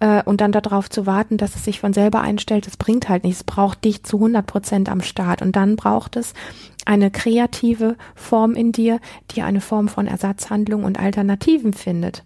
äh, 0.00 0.22
und 0.24 0.40
dann 0.40 0.52
darauf 0.52 0.90
zu 0.90 1.06
warten, 1.06 1.36
dass 1.36 1.54
es 1.54 1.64
sich 1.64 1.80
von 1.80 1.92
selber 1.92 2.20
einstellt, 2.20 2.66
das 2.66 2.76
bringt 2.76 3.08
halt 3.08 3.24
nichts. 3.24 3.40
Es 3.40 3.44
braucht 3.44 3.84
dich 3.84 4.02
zu 4.02 4.16
100 4.16 4.46
Prozent 4.46 4.88
am 4.88 5.00
Start 5.00 5.42
und 5.42 5.56
dann 5.56 5.76
braucht 5.76 6.16
es 6.16 6.34
eine 6.84 7.10
kreative 7.10 7.96
Form 8.14 8.54
in 8.54 8.72
dir, 8.72 9.00
die 9.32 9.42
eine 9.42 9.60
Form 9.60 9.88
von 9.88 10.06
Ersatzhandlung 10.06 10.84
und 10.84 10.98
Alternativen 10.98 11.72
findet. 11.72 12.22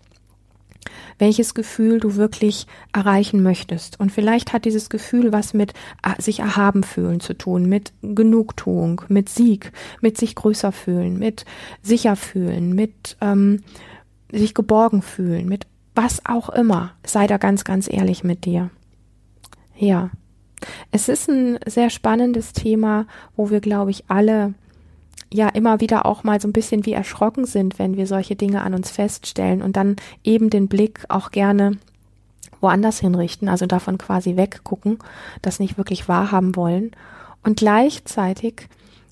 Welches 1.18 1.54
Gefühl 1.54 2.00
du 2.00 2.16
wirklich 2.16 2.66
erreichen 2.92 3.42
möchtest. 3.42 4.00
Und 4.00 4.10
vielleicht 4.10 4.52
hat 4.52 4.64
dieses 4.64 4.88
Gefühl 4.88 5.32
was 5.32 5.54
mit 5.54 5.74
äh, 6.02 6.20
sich 6.20 6.40
erhaben 6.40 6.82
fühlen 6.82 7.20
zu 7.20 7.34
tun, 7.34 7.66
mit 7.66 7.92
Genugtuung, 8.02 9.02
mit 9.08 9.28
Sieg, 9.28 9.72
mit 10.00 10.16
sich 10.16 10.34
größer 10.34 10.72
fühlen, 10.72 11.18
mit 11.18 11.44
sicher 11.82 12.16
fühlen, 12.16 12.74
mit 12.74 13.16
ähm, 13.20 13.62
sich 14.32 14.54
geborgen 14.54 15.02
fühlen, 15.02 15.48
mit 15.48 15.66
was 15.94 16.24
auch 16.24 16.48
immer. 16.48 16.92
Sei 17.04 17.26
da 17.26 17.36
ganz, 17.36 17.64
ganz 17.64 17.88
ehrlich 17.90 18.24
mit 18.24 18.44
dir. 18.44 18.70
Ja. 19.76 20.10
Es 20.90 21.08
ist 21.08 21.28
ein 21.28 21.58
sehr 21.66 21.88
spannendes 21.88 22.52
Thema, 22.52 23.06
wo 23.34 23.50
wir, 23.50 23.60
glaube 23.60 23.90
ich, 23.90 24.04
alle 24.08 24.54
ja 25.32 25.48
immer 25.48 25.80
wieder 25.80 26.06
auch 26.06 26.24
mal 26.24 26.40
so 26.40 26.48
ein 26.48 26.52
bisschen 26.52 26.84
wie 26.86 26.92
erschrocken 26.92 27.44
sind, 27.44 27.78
wenn 27.78 27.96
wir 27.96 28.06
solche 28.06 28.36
Dinge 28.36 28.62
an 28.62 28.74
uns 28.74 28.90
feststellen 28.90 29.62
und 29.62 29.76
dann 29.76 29.96
eben 30.24 30.50
den 30.50 30.68
Blick 30.68 31.04
auch 31.08 31.30
gerne 31.30 31.78
woanders 32.60 33.00
hinrichten, 33.00 33.48
also 33.48 33.66
davon 33.66 33.96
quasi 33.96 34.36
weggucken, 34.36 34.98
das 35.42 35.60
nicht 35.60 35.78
wirklich 35.78 36.08
wahrhaben 36.08 36.56
wollen. 36.56 36.90
Und 37.42 37.58
gleichzeitig 37.58 38.68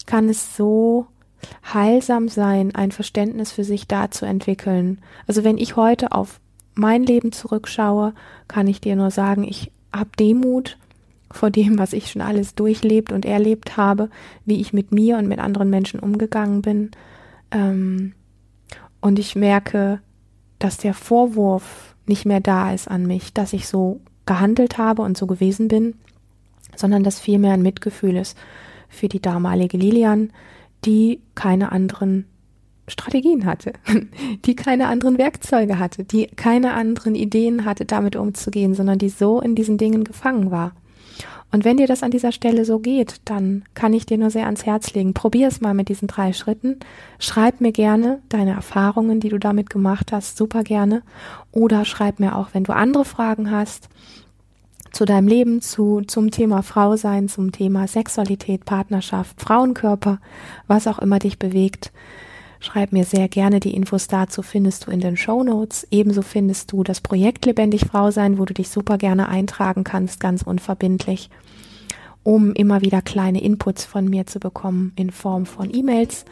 kann 0.07 0.29
es 0.29 0.57
so 0.57 1.07
heilsam 1.73 2.29
sein, 2.29 2.75
ein 2.75 2.93
Verständnis 2.93 3.53
für 3.53 3.65
sich 3.65 3.87
da 3.87 4.11
zu 4.11 4.27
entwickeln. 4.27 4.99
Also 5.27 5.45
wenn 5.45 5.57
ich 5.57 5.77
heute 5.77 6.13
auf 6.13 6.41
mein 6.75 7.05
Leben 7.05 7.33
zurückschaue, 7.33 8.13
kann 8.49 8.67
ich 8.67 8.81
dir 8.81 8.97
nur 8.97 9.11
sagen, 9.11 9.45
ich 9.45 9.71
habe 9.93 10.11
Demut 10.19 10.77
vor 11.31 11.51
dem, 11.51 11.79
was 11.79 11.93
ich 11.93 12.11
schon 12.11 12.23
alles 12.23 12.55
durchlebt 12.55 13.13
und 13.13 13.25
erlebt 13.25 13.77
habe, 13.77 14.11
wie 14.45 14.61
ich 14.61 14.73
mit 14.73 14.93
mir 14.93 15.19
und 15.19 15.29
mit 15.29 15.39
anderen 15.39 15.71
Menschen 15.71 16.01
umgegangen 16.01 16.63
bin. 16.63 16.91
Ähm, 17.51 18.15
und 19.01 19.19
ich 19.19 19.37
merke, 19.37 20.01
dass 20.59 20.79
der 20.79 20.95
Vorwurf 20.95 21.95
nicht 22.07 22.25
mehr 22.25 22.41
da 22.41 22.73
ist 22.73 22.89
an 22.89 23.07
mich, 23.07 23.33
dass 23.33 23.53
ich 23.53 23.69
so 23.69 24.01
gehandelt 24.27 24.79
habe 24.79 25.03
und 25.03 25.17
so 25.17 25.27
gewesen 25.27 25.69
bin, 25.69 25.95
sondern 26.77 27.05
dass 27.05 27.21
vielmehr 27.21 27.53
ein 27.53 27.63
Mitgefühl 27.63 28.17
ist 28.17 28.37
für 28.89 29.09
die 29.09 29.21
damalige 29.21 29.77
Lilian, 29.77 30.31
die 30.85 31.21
keine 31.35 31.73
anderen 31.73 32.27
Strategien 32.87 33.45
hatte, 33.45 33.73
die 34.45 34.57
keine 34.57 34.89
anderen 34.89 35.19
Werkzeuge 35.19 35.79
hatte, 35.79 36.05
die 36.05 36.27
keine 36.27 36.73
anderen 36.75 37.15
Ideen 37.15 37.65
hatte, 37.65 37.85
damit 37.85 38.17
umzugehen, 38.17 38.75
sondern 38.75 38.99
die 38.99 39.11
so 39.11 39.41
in 39.41 39.55
diesen 39.55 39.79
Dingen 39.79 40.05
gefangen 40.05 40.51
war. 40.51 40.73
Und 41.51 41.65
wenn 41.65 41.79
dir 41.79 41.87
das 41.87 42.03
an 42.03 42.11
dieser 42.11 42.33
Stelle 42.33 42.65
so 42.65 42.79
geht, 42.79 43.23
dann 43.25 43.65
kann 43.73 43.95
ich 43.95 44.05
dir 44.05 44.19
nur 44.19 44.31
sehr 44.31 44.45
ans 44.45 44.67
Herz 44.67 44.93
legen. 44.93 45.15
Probier 45.15 45.49
es 45.49 45.63
mal 45.63 45.73
mit 45.73 45.89
diesen 45.89 46.07
drei 46.07 46.35
Schritten. 46.35 46.77
Schreib 47.19 47.61
mir 47.61 47.73
gerne 47.73 48.21
deine 48.29 48.53
Erfahrungen, 48.53 49.19
die 49.21 49.31
du 49.31 49.39
damit 49.39 49.71
gemacht 49.71 50.13
hast, 50.13 50.37
super 50.37 50.63
gerne. 50.63 51.03
Oder 51.51 51.87
schreib 51.87 52.21
mir 52.21 52.37
auch, 52.37 52.49
wenn 52.53 52.65
du 52.65 52.75
andere 52.75 53.07
Fragen 53.07 53.51
hast 53.51 53.89
zu 54.93 55.05
deinem 55.05 55.29
Leben, 55.29 55.63
zu, 55.63 56.03
zum 56.07 56.31
Thema 56.31 56.63
Frau 56.63 56.97
sein, 56.97 57.29
zum 57.29 57.53
Thema 57.53 57.89
Sexualität, 57.89 58.65
Partnerschaft, 58.65 59.41
Frauenkörper, 59.41 60.19
was 60.67 60.87
auch 60.87 60.99
immer 60.99 61.19
dich 61.19 61.39
bewegt. 61.39 61.93
Schreib 62.61 62.93
mir 62.93 63.05
sehr 63.05 63.29
gerne 63.29 63.61
die 63.61 63.75
Infos 63.75 64.09
dazu, 64.09 64.43
findest 64.43 64.87
du 64.87 64.91
in 64.91 65.01
den 65.01 65.17
Show 65.17 65.45
Notes. 65.45 65.87
Ebenso 65.91 66.23
findest 66.23 66.73
du 66.73 66.83
das 66.83 67.01
Projekt 67.01 67.47
Lebendig 67.47 67.87
Frau 67.87 68.11
sein, 68.11 68.39
wo 68.39 68.45
du 68.45 68.55
dich 68.55 68.69
super 68.69 68.99
gerne 68.99 69.29
eintragen 69.29 69.85
kannst, 69.85 70.19
ganz 70.19 70.43
unverbindlich, 70.43 71.31
um 72.25 72.53
immer 72.53 72.81
wieder 72.81 73.01
kleine 73.01 73.43
Inputs 73.43 73.85
von 73.85 74.07
mir 74.07 74.27
zu 74.27 74.41
bekommen 74.41 74.93
in 74.97 75.13
Form 75.13 75.47
von 75.47 75.73
E-Mails. 75.73 76.25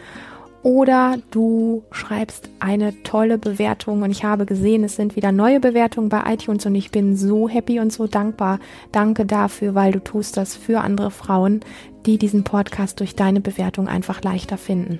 Oder 0.64 1.18
du 1.30 1.84
schreibst 1.92 2.50
eine 2.58 3.04
tolle 3.04 3.38
Bewertung 3.38 4.02
und 4.02 4.10
ich 4.10 4.24
habe 4.24 4.46
gesehen, 4.46 4.82
es 4.82 4.96
sind 4.96 5.14
wieder 5.14 5.30
neue 5.30 5.60
Bewertungen 5.60 6.08
bei 6.08 6.24
iTunes 6.26 6.66
und 6.66 6.74
ich 6.74 6.90
bin 6.90 7.16
so 7.16 7.48
happy 7.48 7.78
und 7.78 7.92
so 7.92 8.08
dankbar. 8.08 8.58
Danke 8.90 9.26
dafür, 9.26 9.76
weil 9.76 9.92
du 9.92 10.02
tust 10.02 10.36
das 10.36 10.56
für 10.56 10.80
andere 10.80 11.12
Frauen, 11.12 11.60
die 12.04 12.18
diesen 12.18 12.42
Podcast 12.42 12.98
durch 12.98 13.14
deine 13.14 13.40
Bewertung 13.40 13.86
einfach 13.86 14.22
leichter 14.22 14.58
finden. 14.58 14.98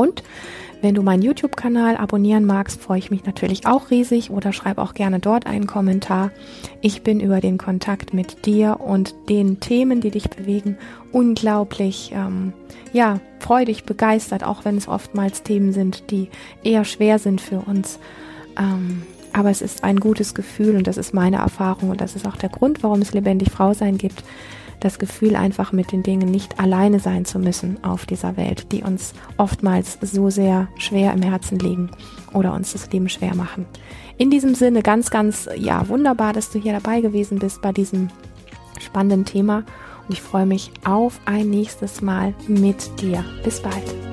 Und 0.00 0.22
wenn 0.80 0.94
du 0.94 1.02
meinen 1.02 1.20
YouTube-Kanal 1.20 1.98
abonnieren 1.98 2.46
magst, 2.46 2.80
freue 2.80 2.98
ich 2.98 3.10
mich 3.10 3.26
natürlich 3.26 3.66
auch 3.66 3.90
riesig 3.90 4.30
oder 4.30 4.54
schreib 4.54 4.78
auch 4.78 4.94
gerne 4.94 5.18
dort 5.18 5.46
einen 5.46 5.66
Kommentar. 5.66 6.30
Ich 6.80 7.02
bin 7.02 7.20
über 7.20 7.42
den 7.42 7.58
Kontakt 7.58 8.14
mit 8.14 8.46
dir 8.46 8.80
und 8.80 9.14
den 9.28 9.60
Themen, 9.60 10.00
die 10.00 10.10
dich 10.10 10.30
bewegen, 10.30 10.78
unglaublich, 11.12 12.12
ähm, 12.14 12.54
ja, 12.94 13.20
freudig, 13.40 13.84
begeistert, 13.84 14.42
auch 14.42 14.64
wenn 14.64 14.78
es 14.78 14.88
oftmals 14.88 15.42
Themen 15.42 15.74
sind, 15.74 16.10
die 16.10 16.30
eher 16.64 16.86
schwer 16.86 17.18
sind 17.18 17.42
für 17.42 17.58
uns. 17.58 17.98
Ähm, 18.58 19.02
aber 19.34 19.50
es 19.50 19.60
ist 19.60 19.84
ein 19.84 20.00
gutes 20.00 20.34
Gefühl 20.34 20.76
und 20.76 20.86
das 20.86 20.96
ist 20.96 21.12
meine 21.12 21.36
Erfahrung 21.36 21.90
und 21.90 22.00
das 22.00 22.16
ist 22.16 22.26
auch 22.26 22.36
der 22.36 22.48
Grund, 22.48 22.82
warum 22.82 23.02
es 23.02 23.12
lebendig 23.12 23.50
Frau 23.50 23.74
sein 23.74 23.98
gibt 23.98 24.24
das 24.80 24.98
Gefühl, 24.98 25.36
einfach 25.36 25.72
mit 25.72 25.92
den 25.92 26.02
Dingen 26.02 26.30
nicht 26.30 26.58
alleine 26.58 27.00
sein 27.00 27.24
zu 27.24 27.38
müssen 27.38 27.82
auf 27.84 28.06
dieser 28.06 28.36
Welt, 28.36 28.72
die 28.72 28.82
uns 28.82 29.14
oftmals 29.36 29.98
so 30.02 30.30
sehr 30.30 30.68
schwer 30.76 31.12
im 31.12 31.22
Herzen 31.22 31.58
liegen 31.58 31.90
oder 32.32 32.54
uns 32.54 32.72
das 32.72 32.90
Leben 32.92 33.08
schwer 33.08 33.34
machen. 33.34 33.66
In 34.16 34.30
diesem 34.30 34.54
Sinne 34.54 34.82
ganz, 34.82 35.10
ganz, 35.10 35.48
ja, 35.56 35.88
wunderbar, 35.88 36.32
dass 36.32 36.50
du 36.50 36.58
hier 36.58 36.72
dabei 36.72 37.00
gewesen 37.00 37.38
bist 37.38 37.62
bei 37.62 37.72
diesem 37.72 38.08
spannenden 38.80 39.24
Thema 39.24 39.64
und 40.08 40.12
ich 40.12 40.22
freue 40.22 40.46
mich 40.46 40.72
auf 40.84 41.20
ein 41.24 41.50
nächstes 41.50 42.02
Mal 42.02 42.34
mit 42.48 43.00
dir. 43.00 43.24
Bis 43.44 43.60
bald. 43.60 44.09